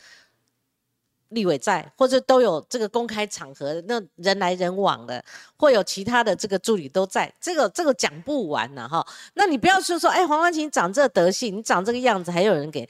[1.30, 5.24] 立委在，或者都有这个公开场合，那人来人往的，
[5.56, 9.04] 会有其他的这个助理都在，这个这个讲不完呢，哈。
[9.34, 12.88] 那你不要说说，哎，黄冠琴长这德性，你长这个样子，还有人给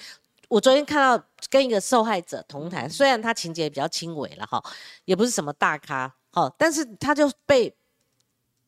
[0.49, 4.63] 我昨天看到跟一个受害者同台，虽然他情节比较轻微了，哈，
[5.07, 7.75] 也不是什么大咖，哈，但是他就被。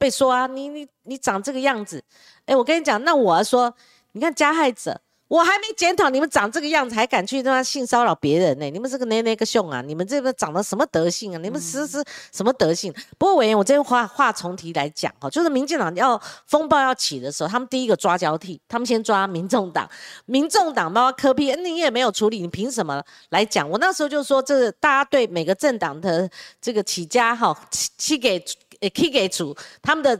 [0.04, 2.04] 被说啊，你你你长这个样子，
[2.44, 3.74] 哎，我跟你讲，那我说，
[4.12, 8.68] 你看加害者，我还没检讨你们长这个样子，还敢去他妈性骚扰别人呢？
[8.68, 9.80] 你们这个哪哪个凶啊？
[9.80, 11.38] 你们这个长得什么德性啊？
[11.38, 12.92] 你们是是什么德性？
[13.16, 19.88] 不过委员，我这话话重提来讲哈，就是民进党要风暴要起的时候，他们第一个抓交替，他们先抓民众党，
[20.26, 23.66] 民众党包括柯批，你也没有处理，你凭什么来讲？
[23.70, 26.28] 我那时候就说，这大家对每个政党的
[26.60, 28.44] 这个起家哈，起给。
[28.90, 30.18] K 给主他们的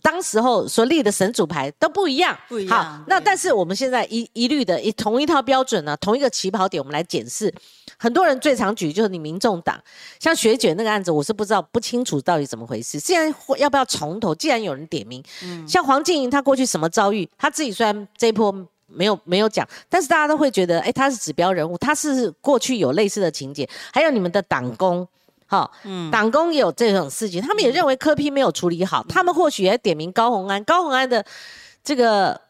[0.00, 2.84] 当时候所立的神主牌都不一样，不一样。
[2.84, 7.52] 好，那但是我们现在一一律的一同一套标准呢，同一个起跑点，我们来检视。
[7.98, 9.80] 很多人最常举就是你民众党，
[10.20, 13.00] 像学姐那个案子，我是不知道不清楚到底怎么回事。
[13.00, 14.34] 既然要不要从头？
[14.34, 18.54] 既然有人点名，嗯，像黄静莹她过去什么遭遇，她自己虽然这一波
[18.86, 23.68] 没有没有讲，但是大家都会觉得，哎，她是指标人物，她是过去有类似的情节。
[23.92, 25.06] 还有你们的党工。
[25.52, 31.22] 好，嗯，党工也有这种事情，他们也认为科批没有处理好，他们或许也点名高红安，高红安的
[31.84, 32.40] 这个，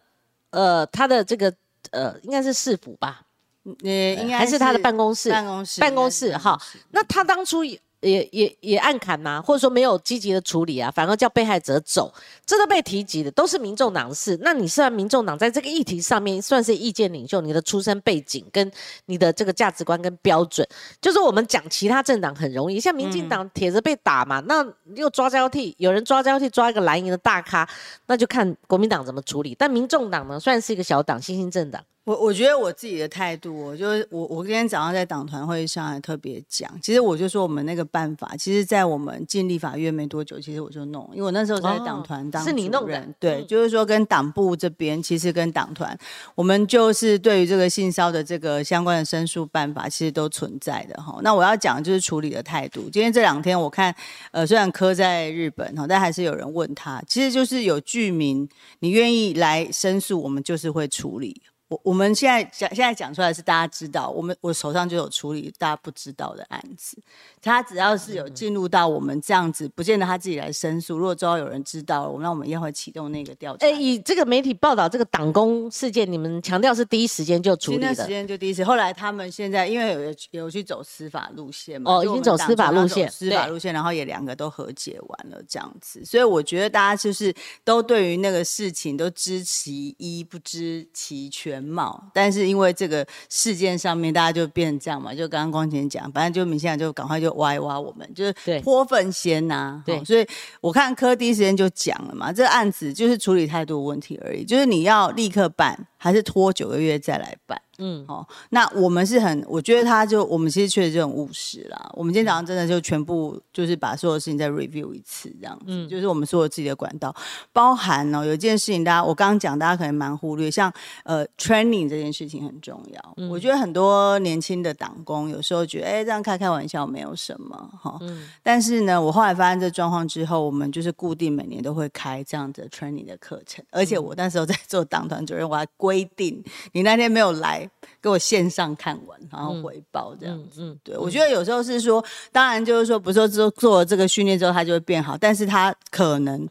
[0.51, 1.53] 呃，他的这个，
[1.91, 3.23] 呃，应该是市府吧，
[3.65, 6.57] 呃，应该还是他的办公室，办公室，办公室，哈，
[6.93, 7.65] 那他当初。
[8.03, 9.41] 也也也暗砍吗？
[9.41, 12.13] 或者说没有积极的处理啊，反而叫被害者走，
[12.45, 14.37] 这都被提及的，都是民众党的事。
[14.43, 18.71] 那你虽然民众党在这个议题上面算是意见领袖，你的出身背景跟
[19.07, 20.67] 你的这个价值观跟标准，
[21.01, 27.69] 就是我们讲其他政党很容易，像民进党铁子被打嘛，那又抓交替，有人抓交替抓一个蓝营的大咖，
[28.07, 29.57] 那就看国民党怎么处理。
[29.59, 31.83] 但民众党呢，算是一个小党，新兴政党。
[32.05, 45.97] 我我觉得我自己的态度，我就我我今天早上在党团会上还特别讲，其实我就说我们那个办法，其实，在我们进立法院没多久，其实我就弄，因为我那时候在党团当是你弄的，对，就是说跟党部这边，其实跟党团，
[46.35, 51.21] 我们就是对于这个性骚的这个相关的申诉办法，其实都存在的哈。
[51.23, 52.91] 那我要讲就是处理的态度。
[52.91, 53.95] 今天这两天我看，
[54.33, 58.49] 呃，虽然科在日本哈，但还是有人问他，其实就是有居民，
[58.81, 61.41] 你愿意来申诉，我们就是会处理。
[61.73, 66.99] 我我们现在讲，现在讲出来是大家知道，我们我手上就有处理大家不知道的案子。
[67.41, 70.99] 他只要是有进入到我们这样子，不见得他自己来申诉。
[70.99, 73.67] 如果之后有人知道了，那我们也会启动那个调查。
[73.67, 78.63] 哎，以这个媒体报道这个党工事件，你们强调是第一时间就处理的，时间就第一时。
[78.63, 79.93] 后来他们现在因为
[80.31, 86.05] 有有去走司法路线嘛，哦，已经走司法路线，司法路线，然后也两个都和解完了这样子。
[86.05, 92.43] 所以我觉得大家就是都对于那个事情都知其一，不知其全貌，但是。
[92.43, 95.15] 因为这个事件上面，大家就变成这样嘛？
[95.15, 99.83] 就刚刚光前讲，反正就明显就赶快就挖一挖我们，就是泼粪先呐。
[99.87, 100.27] 对，所以
[100.61, 105.87] 我看柯第一时间就讲了嘛，这个案子就是处理态度问题而已，就是你要立刻办。
[106.03, 111.91] 还是拖九个月再来办，嗯，好，那我们是很，我觉得他就我们其实确实就很务实啦。
[111.95, 117.15] 我们今天早上真的就全部就是把所有事情再 review 一次，这样子，就是我们所有自己的管道，
[117.53, 120.73] 包含哦，有一件事情大家我刚刚讲，大家可能蛮忽略，像
[121.05, 123.29] 呃 training 这件事情很重要。
[123.29, 127.99] 我觉得很多年轻的党工有时候觉得，哎，这样开开玩笑没有什么哈，
[128.43, 135.67] 但是呢，我后来发现这状况之后，我们就是固定每年都会开这样子 training 的课程，而且我那时候在做党团主任，我还。
[135.79, 137.62] 规定你那天没有来
[138.01, 140.77] 给我线上看完，然后回报这样子。
[140.83, 146.49] 对我觉得有时候是说，当然就是说，不是说做做了这个训练之后他就会变好，但是他可能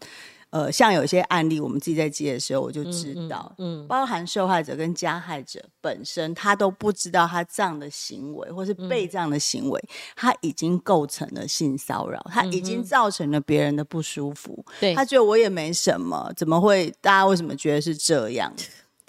[0.49, 9.81] 呃，像有些案例，我们自己在接的时候，我就知道，嗯，包含受害者跟加害者本身，他都不知道他这样的行为，或是被这样的行为，
[10.13, 14.61] 他已经构成了性骚扰，他已经造成了别人的不舒服。
[14.81, 16.93] 对他觉得我也没什么，怎么会？
[16.99, 18.53] 大家为什么觉得是这样？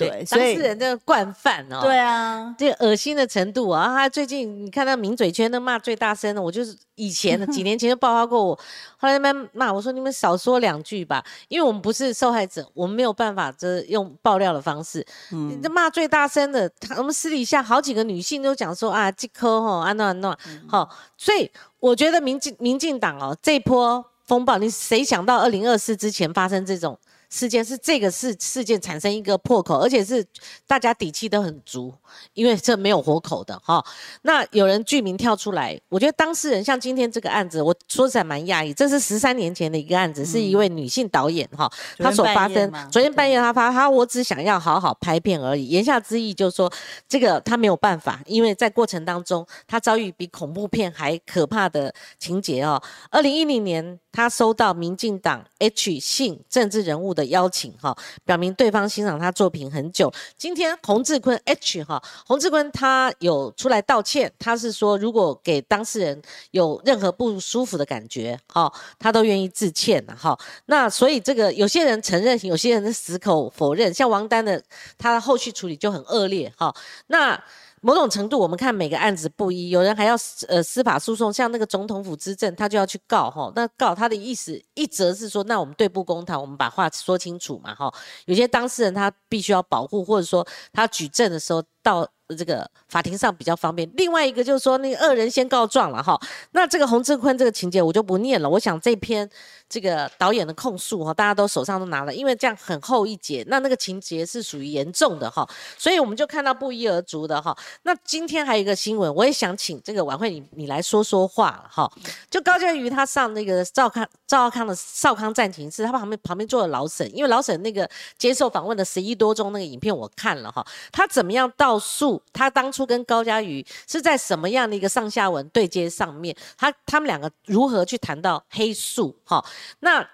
[0.09, 1.81] 对，当事人的惯犯哦。
[1.83, 3.87] 对啊，这恶心的程度啊！
[3.89, 8.55] 他最近你看到名嘴圈都骂最大声的，我就是以前的几年前就爆发过我，
[8.97, 15.05] 后来那边骂我说你们少说两句吧，因为我们不是受害者，我们没有办法这用爆料的方式。
[15.33, 20.39] 嗯，这骂最大声的，他我们私底下好几个女性都讲说啊，这颗哈安诺安诺，
[20.69, 21.51] 好，所以
[21.81, 26.99] 我觉得民进民进党哦这波风暴，你谁想到二零二四之前发生这种？
[27.33, 30.23] 事件是这个事事件产生一个破口，而且是
[30.67, 31.91] 大家底气都很足，
[32.35, 33.83] 因为这没有活口的哈。
[34.21, 38.75] 那有人剧名跳出来，我觉得当事人像今天这个案子，我说实在蛮讶异。
[38.75, 42.71] 这是十三年前的一个案子，是一位女性导演哈，她所发生。
[42.91, 45.69] 昨天半夜她发，她我只想要好好拍片而已。
[45.69, 46.71] 言下之意就是说，
[47.09, 52.83] 这个她没有办法，因为在过程当中，她遭遇比恐怖片还可怕的情节哦。
[53.11, 53.99] 二零一零年。
[54.15, 60.13] 她收到民进党 H 姓政治人物的邀请，哈，表明对方欣赏他作品很久。
[60.37, 66.21] 今天洪志坤 H 哈，洪志坤他有出来道歉，他是说如果给当事人
[66.51, 70.39] 有任何不舒服的感觉，哈，他都愿意致歉，哈。
[70.67, 74.63] 那所以这个有些人承认，有些人死口否认，像王丹的
[74.99, 76.75] 他的后续处理就很恶劣，哈。
[77.07, 77.43] 那。
[77.85, 80.15] 某种程度，我们看每个案子不一，有人还要
[80.47, 83.53] 呃司法诉讼，像那个总统府之政，他就要去告哈。
[83.57, 87.93] 那告他的意思，一则是说，那我们对簿公堂，我们把话说清楚嘛哈。
[88.27, 92.09] 有些当事人他必须要保护，或者说他举证的时候到。
[92.39, 93.87] 这个法庭上比较方便。
[93.95, 96.19] 另外一个就是说，那个恶人先告状了哈。
[96.53, 98.49] 那这个洪志坤这个情节我就不念了。
[98.49, 99.29] 我想这篇
[99.69, 103.45] 这个导演的控诉哈，大家都手上都拿了，因为这样很厚一截。
[103.49, 107.55] 那那个情节是属于严重的哈，所以我们就看到不一而足的哈。
[107.83, 111.91] 那今天还有一个新闻，我也想请这个晚会你你来说说话哈。
[112.31, 122.23] 就高建瑜他上那个赵康赵康的少康战情室，他旁边旁边坐了老沈，因为老沈那个接受访问的十一多钟那个影片我看了哈，他怎么样到告诉？
[122.35, 126.37] 他当初跟高嘉瑜是在什么样的一个上下文对接上面？
[126.59, 129.17] 他他们两个如何去谈到黑素？
[129.25, 129.43] 哈，
[129.81, 130.07] 那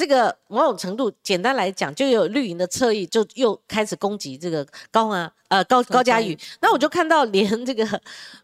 [0.00, 6.34] 这个某种程度，简单来讲，就有绿营的侧翼就又开始攻击这个高啊，呃高高嘉瑜。
[6.62, 7.86] 那我就看到连这个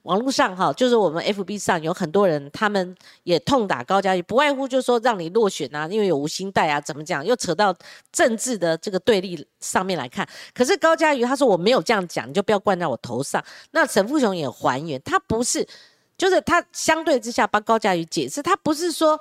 [0.02, 7.24] 网络上哈， 就是我们 FB 上有很多人，他们也痛打高嘉瑜，不外乎就是说让你落选啊，因为有无心带啊，怎么讲？
[7.24, 7.74] 又扯到
[8.12, 9.46] 政治的这个对立。
[9.58, 13.42] 上面来看，可是高嘉瑜他说我没有这样讲，你就不要灌在我头上。
[13.70, 15.66] 那陈富雄也还原，他不是，
[16.18, 19.18] 就是他相对之下帮高嘉瑜解释，他不是说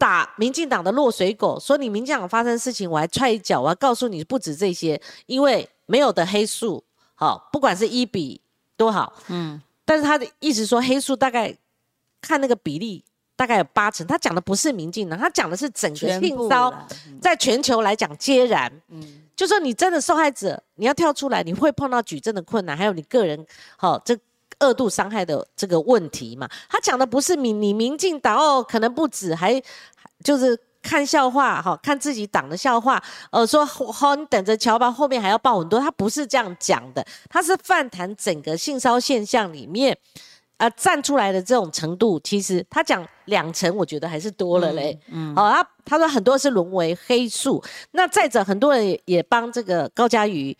[0.00, 6.82] 打民进党的落水狗，说你民进党发生事情我还踹一脚，我要告诉你不止这些，因为没有的黑数，
[7.14, 8.40] 好，不管是一比
[8.78, 11.54] 多好，嗯，但是他的意思说黑数大概
[12.22, 13.04] 看那个比例。
[13.36, 16.70] 大概有八成，他讲的不是民进党，他讲的是整个性骚
[17.22, 18.70] 在全球来讲皆然。
[18.88, 23.46] 嗯，就说你真的受害者，你要跳出来，你会碰到举证的困难，还有你个人
[23.78, 24.14] 好这
[24.60, 26.48] 二度伤害的这个问题嘛？
[26.68, 29.60] 他讲的不是民你民进党哦，可能不止，还
[30.22, 33.02] 就是看笑话哈，看自己党的笑话，
[33.32, 39.98] 呃，说好你等着瞧吧，后面还要报很多，他不是这样讲的，他是泛谈整个性骚现象里面。
[40.60, 45.00] 啊，站出来的这种程度，其实他讲两成，我觉得还是多了嘞。
[45.06, 47.64] 嗯，好，他他说很多是沦为黑数。
[47.92, 50.54] 那再者，很多人也帮这个高嘉瑜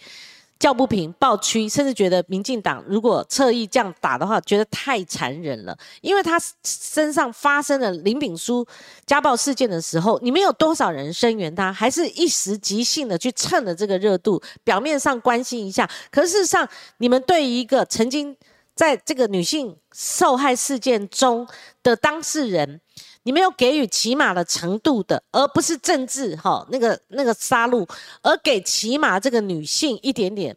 [0.61, 5.77] 叫不平、抱屈，甚至觉得民进党如果侧翼这样打的话，觉得太残忍了。
[6.03, 8.65] 因为他身上发生了林炳书
[9.07, 11.73] 家暴事件的时候，你们有多少人声援他？
[11.73, 18.37] 还是一时即兴的去蹭了这个热度，表面上关心一下，可事实上，你们对于一个曾经。
[18.73, 21.47] 在这个女性受害事件中
[21.83, 22.81] 的当事人，
[23.23, 27.87] 你没有给予起码的程度的，而不是政治哈那个那个杀戮，
[28.23, 30.57] 而给起码这个女性一点点，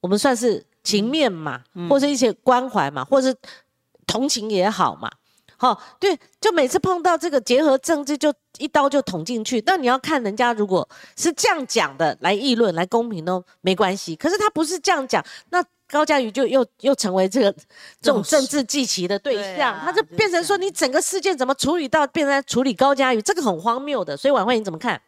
[0.00, 3.36] 我们算是情面嘛，或者一些关怀嘛，或者是
[4.06, 5.10] 同情也好嘛，
[5.56, 9.62] 好对，就每次碰到这个结合政治，就一刀就捅进去。
[9.66, 15.62] 那你要看人家如果是这样讲的来议论来公平都没关系，可是他不是这样讲，那。
[15.90, 17.52] 高嘉瑜就又又成为这个
[18.00, 24.16] 这种政治祭旗的对象，他就变成说你整个事件怎么处理到变成处理高嘉瑜，这个很荒谬的。
[24.16, 25.00] 所以晚会你怎么看？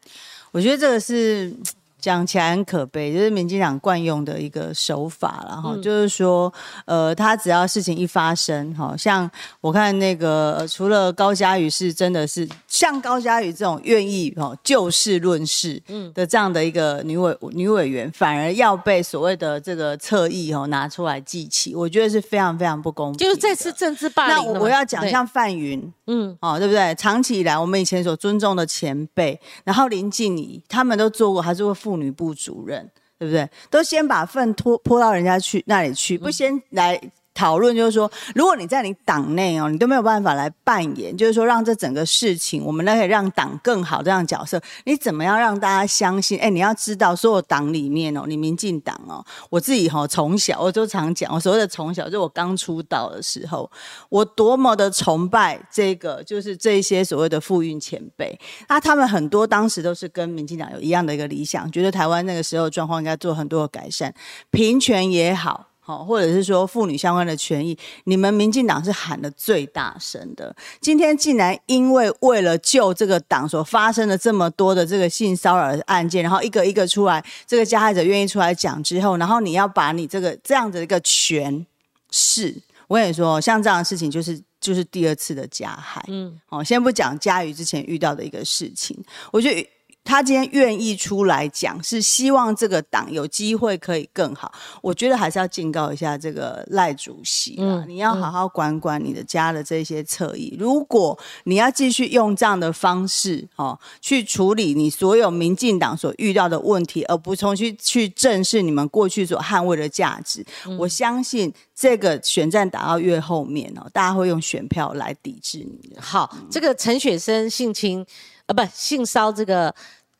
[0.52, 1.54] 我觉得这个是。
[2.00, 6.52] 讲起来很可悲，就是民进党惯用的一个手法，然后就是说，
[6.86, 9.30] 呃，他只要事情一发生，哈，像
[9.60, 15.80] 我看那个除了高嘉瑜是真的是像高嘉瑜这种愿意哦就事论事
[16.14, 23.18] 的这样的一个女委女委员，反而要被所谓的这个侧翼哦拿出来记起，我觉得是非常非常不公平。
[23.18, 24.52] 就是这次政治霸凌。
[24.54, 26.94] 那我要讲像范云，嗯，哦，对不对？
[26.94, 31.89] 长期以来我们以前所尊重的前辈，然后林静怡他们都做过，还是会负。
[31.90, 32.88] 妇女部主任，
[33.18, 33.48] 对不对？
[33.68, 37.00] 都先把粪拖泼到人家去那里去，不先来。
[37.40, 46.38] 讨论就是说，如果你在你党内哦，你都没有办法来扮演，就是说让这整个事情，我们可以让党更好这样角色，你怎么样让大家相信？
[46.38, 53.70] 哎，你要知道，所有党里面哦，你民进党哦，我自己哈从小我都常讲，我所谓的从小，就我刚出道的时候，
[54.10, 58.38] 我多么的崇拜这个，就是这些所谓的富运前辈，
[58.68, 64.14] 那他们很多当时都是跟民进党有一样的一个理想，觉得台湾那个时候状况应该做很多的改善，
[64.50, 65.69] 平权也好。
[65.90, 70.54] 好，或者是说妇女相关的权益，你们民进党是喊的最大声的。
[70.80, 81.66] 今天竟然因为为了救这个党所发生的这么多的这个性骚扰案件，然后一个一个出来，这个加害者愿意出来讲之后，然后你要把你这个这样的一个权
[82.12, 82.54] 势，
[82.86, 86.04] 我跟你说，像这样的事情就是就是第二次的加害。
[86.06, 88.96] 嗯，好，先不讲嘉瑜之前遇到的一个事情，
[89.32, 89.68] 我觉得。
[90.02, 94.52] 他今天愿意出来讲，是希望这个党有机会可以更好。
[94.82, 100.56] 我觉得还是要警告一下这个赖主席啊，你要好好管管你的家的这些侧翼。
[100.58, 110.44] 如果你要继续用这样的方式哦去处理你所有民进党所遇到的问题，而不从去去正视你们过去所捍卫的价值，
[110.78, 116.02] 我相信这个选战打到越后面哦，大家会用选票来抵制你的。
[116.02, 118.04] 好，这个陈雪生性侵。
[118.50, 119.72] 啊，不，性骚这个，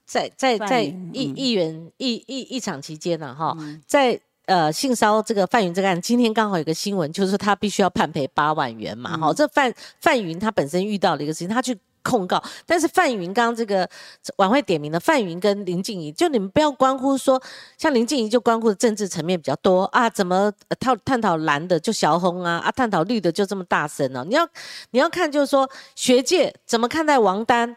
[0.07, 13.89] 在在在议议员议议议场期间呢，哈，在呃性骚这个范云这个案，今天刚好有个新闻，就是他必须要判赔八万元嘛，哈，这范范云他本身遇到了一个事情，他去控告，但是范云刚刚这个
[14.37, 17.43] 晚会点名的范云跟林静怡，就你们不要关乎说，
[17.77, 24.25] 像林静怡就关乎的政治层面比较多啊，怎么探探讨蓝的就小红啊，啊探讨绿的就这么大声呢？
[24.29, 24.49] 你要
[24.93, 27.77] 你要看就是说学界怎么看待王丹？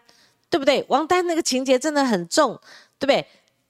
[0.53, 0.85] 对不对？
[0.87, 2.53] 王丹那个情节真的很重，
[2.99, 3.25] 对不对？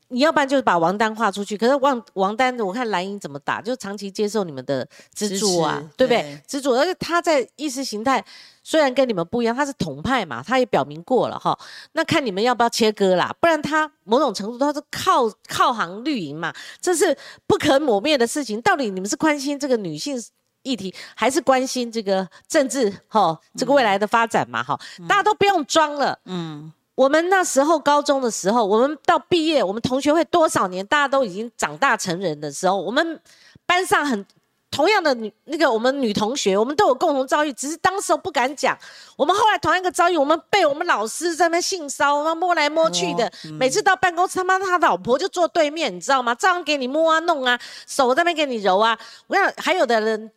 [0.10, 1.58] 你要不然就是把王丹画出去。
[1.58, 6.38] 可是王王丹，我看蓝营怎么打，就长期接受你们的资助啊，对不对？
[6.46, 8.22] 资助，而且他在意识形态
[8.64, 11.58] 虽然跟你们不一样，他是统派嘛，他也表明过了哈。
[11.94, 13.34] 那看你们要不要切割啦？
[13.40, 17.18] 不然他某种程度他是靠靠行绿营嘛，这是
[17.48, 18.62] 不可抹灭的事情。
[18.62, 20.22] 到底你们是关心这个女性
[20.64, 23.40] 议题，还是关心这个政治哈？
[23.56, 24.80] 这个未来的发展嘛哈？
[25.08, 26.74] 大家都不用装了，嗯。
[26.96, 33.20] 我们那时候高中的时候，我们到毕业，我们同学会多少年，大家都已经长大成人的时候，我们
[33.66, 34.24] 班上很
[34.70, 38.78] 同样的女那个我们女同学，我们都有共同遭遇，只是当时不敢讲。
[39.16, 43.32] 我们后来同样一个遭遇，我们被我们老师在那性骚扰，摸来摸去的。
[43.54, 46.36] 每次到办公室，他妈他老婆就坐对面，你知道吗？
[46.36, 48.96] 照样给你摸啊弄啊，手在那边给你揉啊。
[49.26, 50.32] 我想还有的人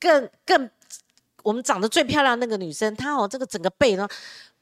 [0.00, 0.70] 更更，
[1.42, 4.08] 我们长得最漂亮那个女生，她哦这个整个背呢。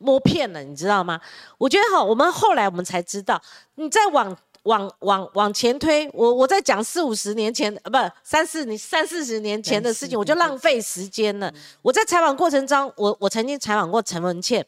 [0.00, 1.20] 摸骗了，你知道吗？
[1.58, 3.42] 我觉得哈，我们后来我们才知道，
[3.74, 11.52] 你再往往往往前推，我我在讲四五十年前，呃，不三四你三四十年前的事情，我就浪费时间了。
[11.82, 14.64] 我在采访过程中，我我曾经采访过陈文茜，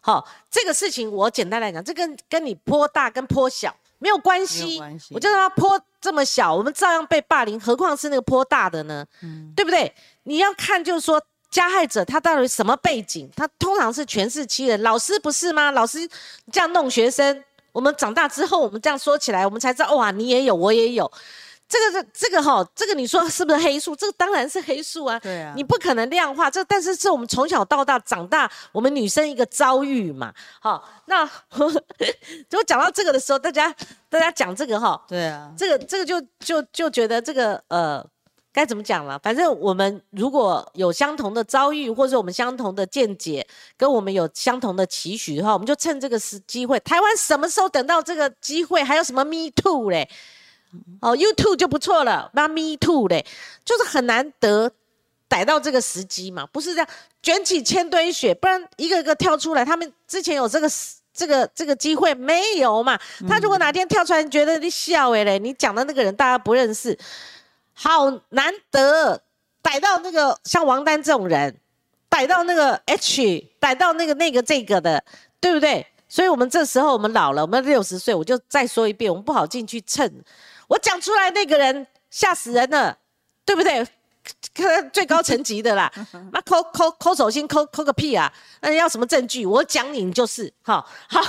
[0.00, 9.06] 好，这个事情我简单来讲，这跟跟你坡大跟坡小没有关系，我就让他坡这么小，我们照样被霸凌，何况是那个坡大的呢？
[9.22, 9.94] 嗯，对不对？
[10.24, 11.22] 你要看就是说。
[11.52, 13.28] 加害者他到底什么背景？
[13.36, 15.70] 他通常是全是欺人，老师不是吗？
[15.72, 15.98] 老师
[16.50, 21.12] 这样弄学生，我们长大之后，我们这样说起来，我们才知道，哇，你也有，我也有，
[21.72, 23.96] 这个是这个哈，这个你说是不是黑数？
[23.96, 31.24] 这个当然是黑数啊，对啊，你不可能量化这，但是是我们从小到大长大，我们女生一个遭遇嘛，好，那
[31.56, 31.70] 如
[32.52, 33.74] 果讲到这个的时候，大家
[34.10, 38.04] 大家讲这个哈，对啊，这个这个就就就觉得这个呃。
[38.54, 39.18] 该怎么讲了？
[39.20, 43.46] 反正我们如果有相同的遭遇，或者我们相同的见解，
[43.78, 46.78] 跟我们有相同的期许的话，我们就趁这个时机会。
[46.80, 48.84] 台湾什么时候等到这个机会？
[48.84, 50.06] 还有什么 Me Too 嘞？
[51.00, 53.26] 哦，YouTube 就不错了，那 Me Too 嘞，
[53.64, 54.70] 就是很难得
[55.28, 56.88] 逮到这个时机嘛，不是这样
[57.22, 59.64] 卷起千堆雪，不然一个一个跳出来。
[59.64, 60.70] 他们之前有这个
[61.12, 62.98] 这个这个机会没有嘛？
[63.28, 66.98] 他如果哪天跳出来，觉得你笑诶嘞，你讲的那个人大家不认识。
[67.74, 69.22] 好难得
[69.62, 71.58] 逮到那个像王丹这种人，
[72.08, 75.02] 逮到那个 H，逮到那个那个这个的，
[75.40, 75.86] 对不对？
[76.08, 80.22] 所以我们这时候我们老了，我们六十岁，我就再说一遍，我们不好进去蹭。
[80.72, 82.96] 我讲出来那个人吓死人了，
[83.44, 83.86] 对不对？
[84.54, 84.62] 可
[84.92, 85.92] 最高层级的啦，
[86.32, 88.32] 那抠抠抠手心，抠抠个屁啊！
[88.60, 89.44] 那要什么证据？
[89.44, 91.20] 我讲你，你就是 好好。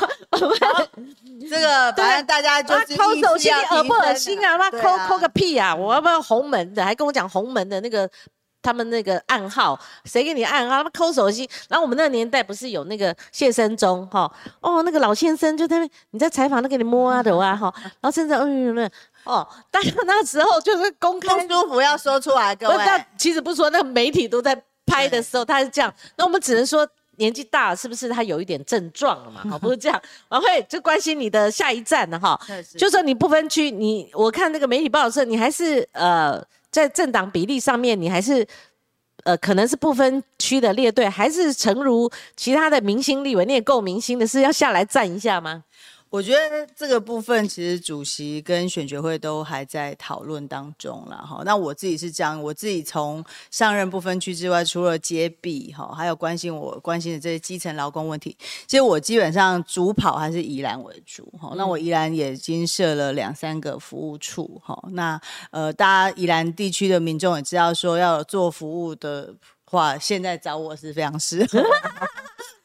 [1.49, 4.55] 这个 反正大家就是抠手心，你恶不恶心啊？
[4.57, 5.75] 那抠抠个屁啊！
[5.75, 6.85] 我要不要红门的？
[6.85, 8.09] 还跟我讲红门的那个
[8.63, 10.77] 他们那个暗号，谁给你暗号？
[10.77, 11.47] 他们抠手心。
[11.69, 14.31] 然后我们那个年代不是有那个谢生忠哈？
[14.61, 17.71] 哦，那个老先生就在那，你在采访，他给你摸啊的哇哈。
[17.75, 18.89] 然后甚至嗯，
[19.25, 22.77] 哦，大家那时候就是公不开，舒服要说出来，各位。
[22.77, 26.87] 那其实不是说那个媒体都在拍的时候他是这样，那我们只能说
[27.17, 29.41] 年纪大了是不是他有一点症状了嘛？
[29.49, 30.01] 好，不是这样。
[30.29, 32.39] 王慧就关心你的下一站了哈，
[32.77, 36.43] 就说你不分区，你我看那个媒体报道是，你还是呃
[36.73, 38.45] 在政党比例上面，你还是
[39.23, 45.63] 呃可能是不分区的列队，还是诚如其他的明星立委，你也够明星的是要下来站一下吗？
[46.13, 51.41] 我觉得这个部分其实主席跟选学会都还在讨论当中了哈。
[51.43, 58.37] 那我自己是这样，我自己从上任不分区之外，除了接臂哈，还有关心我关心的这些基层劳工问题，
[58.67, 61.53] 其实我基本上主跑还是宜兰为主哈。
[61.57, 64.79] 那我宜兰也已经设了两三个服务处哈。
[64.91, 69.33] 那呃，大家宜兰地区的民众也知道说要做服务的
[69.65, 71.63] 话，现在找我是非常适合。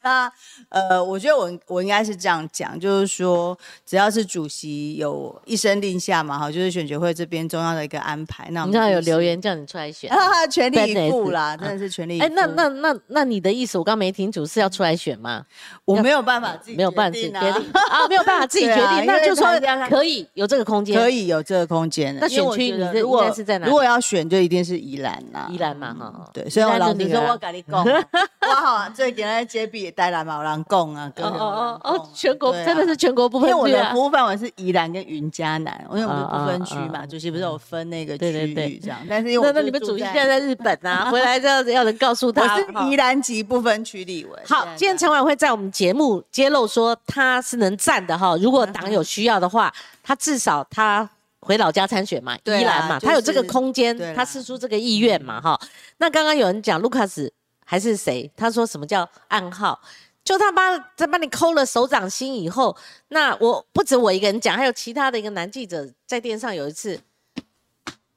[0.03, 0.31] 那
[0.69, 8.49] 呃，我觉得我我应该是这样讲，就是说，只要是主席有一声令下嘛，哈，就是选举会这边重要的一个安排。
[8.51, 10.11] 那我们知道有留言叫你出来选，
[10.51, 12.27] 全力以赴啦，真的是全力以赴。
[12.27, 15.45] 哎，那那那那你的意思，我刚没听主是要出来选吗？
[15.85, 19.47] 我没有办法自己没有办法自己决定啊，没有办法自己 决定，那就说
[19.89, 22.17] 可以有这个空间，可以有这个空间。
[22.21, 23.67] 那选区你的应该是在哪？
[23.67, 26.49] 如果要选，就一定是宜兰啦，宜兰嘛，哈，对。
[26.49, 38.99] 所以我老你说我跟你讲， 我好，最近在接臂带来嘛，有人讲啊，哦哦哦，全国真的是全国不分区因为我的服务范围是宜兰跟云嘉南，因为我们不分区嘛，主席不是有分那个区域这样。
[39.09, 44.39] 但是因为那那你们主席现在在日本啊， 回来这样子要人告诉他，我是宜兰籍不分区立委。
[44.47, 49.73] 好，今天陈婉会在我们节目揭露说他是能站的哈，如果党有需要的话，
[50.03, 51.09] 他至少他
[51.41, 55.59] 回老家参选嘛，宜兰嘛，他有这个空间，他示出这个意愿嘛哈。
[55.99, 57.33] 那刚刚有人讲卢卡斯
[57.71, 59.79] 还是谁，他说什么叫暗号？
[60.25, 62.75] 就他帮在帮你抠了手掌心以后，
[63.09, 66.99] 那我不止我一个人讲，还有其他的一个男记者在电视上有一次，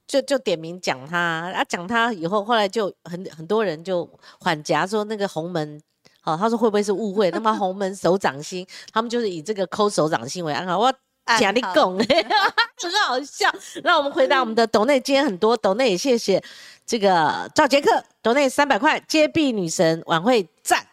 [0.06, 1.18] 就就点名讲他
[1.54, 4.08] 啊，讲他以后，后来就很很多人就
[4.40, 5.78] 缓夹说那个红门，
[6.22, 7.30] 好，他说会不会是误会？
[7.30, 10.94] 那么红门手掌心，他们就是以这个抠手掌心为暗号，我
[11.38, 11.98] 讲你拱，
[12.78, 13.50] 很好笑。
[13.84, 16.42] 那我们回答我们的董内，今天很多董内，也谢谢
[16.84, 20.84] 这个赵杰克董内三百块接臂女神晚会赞。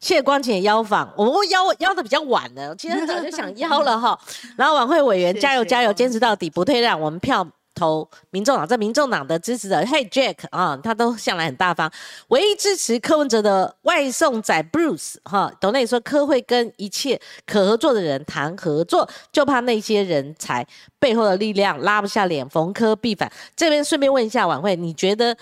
[0.00, 4.18] 谢光姐邀访，我们邀邀的比较晚了，今天早就想邀了哈。
[4.58, 7.46] 然后晚会委员加油加油，坚持到底不退让，我们票
[7.82, 11.90] 投民众党，这民众党的支持者，Hey Jack 啊，他都向来很大方。
[12.28, 20.64] 唯一支持柯文哲的外送仔 Bruce 哈，董内说柯会跟一切可合作的人谈合作，就怕那些人才
[21.00, 23.32] 背后的力量拉不下脸，逢柯必反。
[23.56, 25.36] 这边顺便问一下晚会，你觉得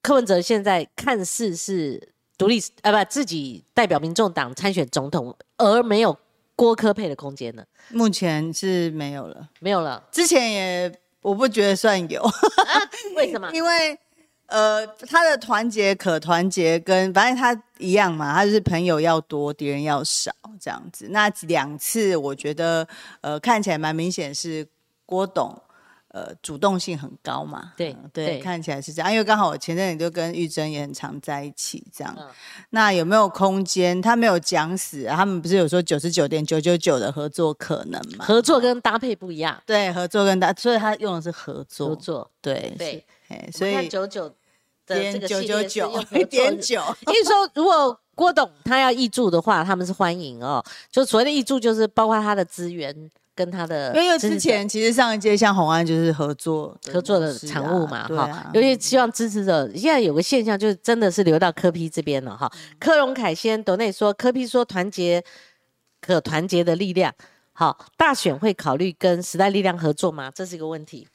[0.00, 2.14] 柯文哲现在看似是？
[2.38, 6.14] 独立呃不自己代表民众党参选总统，而没有
[6.54, 7.64] 郭科配的空间呢？
[7.88, 10.04] 目前是没有了，没有了。
[10.12, 10.92] 之前也
[11.26, 12.22] 我不觉得算有，
[13.16, 13.50] 为什么？
[13.52, 13.98] 因为
[14.46, 21.08] 呃他的团结可团结跟反正他一样嘛，他就是朋友要多，敌人要少这样子。
[21.10, 22.86] 那两次我觉得
[23.22, 24.64] 呃看起来蛮明显是
[25.04, 25.60] 郭董。
[26.16, 27.74] 呃，主动性很高嘛？
[27.76, 29.12] 对对，看起来是这样。
[29.12, 32.16] 因为刚好我前阵子就跟玉珍也很常在一起，这样。
[32.70, 34.00] 那有没有空间？
[34.00, 38.24] 他没有讲死，啊他们不是有说九十九点九九九的合作可能吗？
[38.24, 39.62] 合作跟搭配不一样。
[39.66, 41.88] 对，合作跟搭，所以他用的是合作。
[41.90, 43.04] 合作，对对。
[43.52, 44.34] 所以九九
[44.86, 46.80] 点九九九一点九。
[47.08, 50.64] 因为说，如果郭董他要挹注的话，他们是欢迎哦。
[50.90, 53.10] 就所谓的挹注，就是包括他的资源。
[53.36, 59.70] 跟他的，因为之前其实上一届像红安就是合作合作的产物嘛，哈，尤其希望支持者。
[59.76, 62.50] 现在有个现象就是真的是流到柯批这边了，哈。
[62.80, 65.22] 柯荣凯先董内说，柯批说团结
[66.00, 67.12] 可团结的力量，
[67.52, 70.32] 好，大选会考虑跟时代力量合作吗？
[70.34, 71.06] 这是一个问题。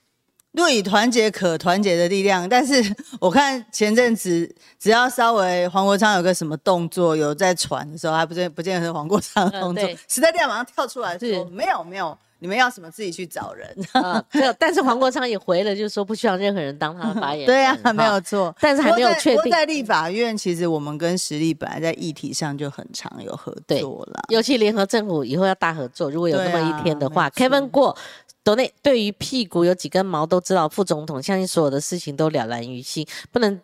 [0.54, 2.84] 若以团结可团结的力量，但是
[3.22, 13.74] 我看前阵子只要稍微黄国昌有个什么动作，有在传的时候，还不见不见得是黄国昌的动作，时代力量马上跳出来说没有没有，你们要什么自己去找人。
[14.30, 17.48] 对，但是黄国昌也回了，就是说不需要任何人当他的发言人。
[17.48, 19.52] 对啊，没有错，但是还没有确定。
[19.52, 27.98] 在立法院，其实我们跟实力本来在议题上就很常有合作了，尤其联合政府以后要大合作，如果有那么一天的话，Kevin 过。
[28.44, 33.62] 董内对于屁股有几根毛都知道，副总统相信所有的事情都了然于心，不能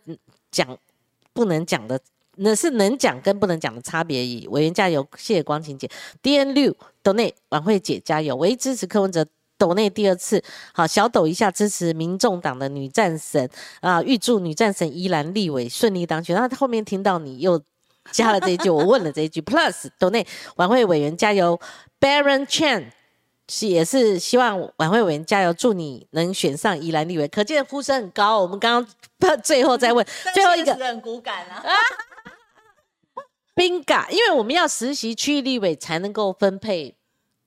[0.51, 0.77] 讲，
[1.33, 1.99] 不能讲的，
[2.35, 4.47] 那是能讲跟不能讲的差别而已。
[4.49, 5.89] 委员加油，谢谢光晴姐。
[6.21, 9.25] D N 六董内晚会姐加油，唯一支持柯文哲
[9.57, 13.49] 董内第二次，好小抖一下支持民众党的女战神
[13.81, 16.35] 啊，预祝女战神依然立委顺利当选。
[16.35, 17.59] 那后面听到你又
[18.11, 20.23] 加了这一句，我问了这一句，Plus 董内
[20.57, 21.59] 晚会委员加油
[21.99, 22.91] ，Baron Chan。
[23.49, 27.27] 是也是希望晚会委员加油，祝你能选上宜兰立委。
[27.27, 28.39] 可见呼声很高。
[28.39, 28.85] 我们刚
[29.19, 31.63] 刚最后再问最后一个，很骨感啊。
[33.55, 36.95] 冰嘎，因为我们要实习区域立委才能够分配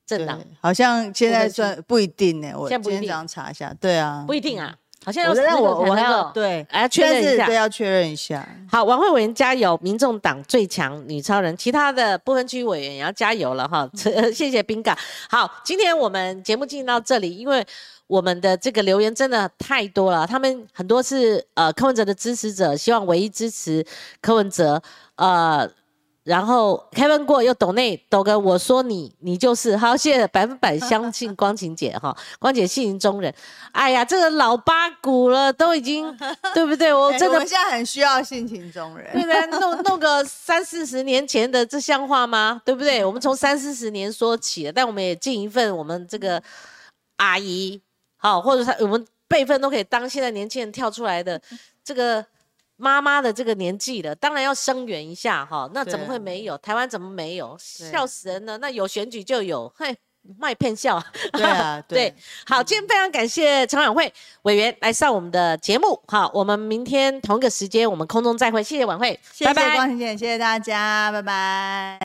[0.05, 2.53] 政党，好像现在算不一定呢。
[2.57, 4.74] 我今天早上查一下，对啊，不一定啊。
[5.05, 8.46] 好像要让我我要对，来确认一下，对，要确认一下。
[8.70, 13.88] 好，王慧委员加油，民众党最强女超人，其他的部分区委员也要加油了哈。
[14.34, 14.96] 谢谢冰嘎。
[15.28, 17.66] 好，今天我们节目进行到这里，因为
[18.07, 23.84] 我们的这个留言真的太多了，他们很多是呃柯文哲的支持者，希望唯一支持
[24.20, 24.82] 柯文哲，
[25.16, 25.68] 呃。
[26.30, 33.34] 然后 Kevin 过又抖内抖个我说你你就是好，谢谢百分百相信光晴姐哈， 光姐性情中人，
[33.72, 36.16] 哎呀，这个老八股了，都已经
[36.54, 36.94] 对不对？
[36.94, 39.58] 我真的我现在很需要性情中人，对不对？
[39.58, 42.62] 弄弄个三四十年前的，这像话吗？
[42.64, 43.04] 对不对？
[43.04, 46.40] 我们从三四十年说起了，但我们也尽一份我们这个
[47.16, 47.82] 阿姨
[48.18, 51.42] 好，或者他我们辈分都可以当现在年轻人跳出来的
[51.82, 52.24] 这个。
[52.80, 55.70] 妈妈的这个年纪了，当然要声援一下哈。
[55.74, 56.57] 那怎么会没有？
[56.58, 57.54] 台湾怎么没有？
[57.58, 58.57] 笑死人了！
[58.58, 59.94] 那有选举就有，嘿，
[60.38, 61.02] 卖骗笑。
[61.32, 62.14] 对啊，对。
[62.48, 64.11] 好，今天非常感谢陈晚会
[64.42, 66.02] 委员来上我们的节目。
[66.08, 68.62] 好，我们明天同一个时间我们空中再会。
[68.62, 69.76] 谢谢晚会，拜拜。
[69.76, 72.00] 光庭姐，谢谢大家，拜拜。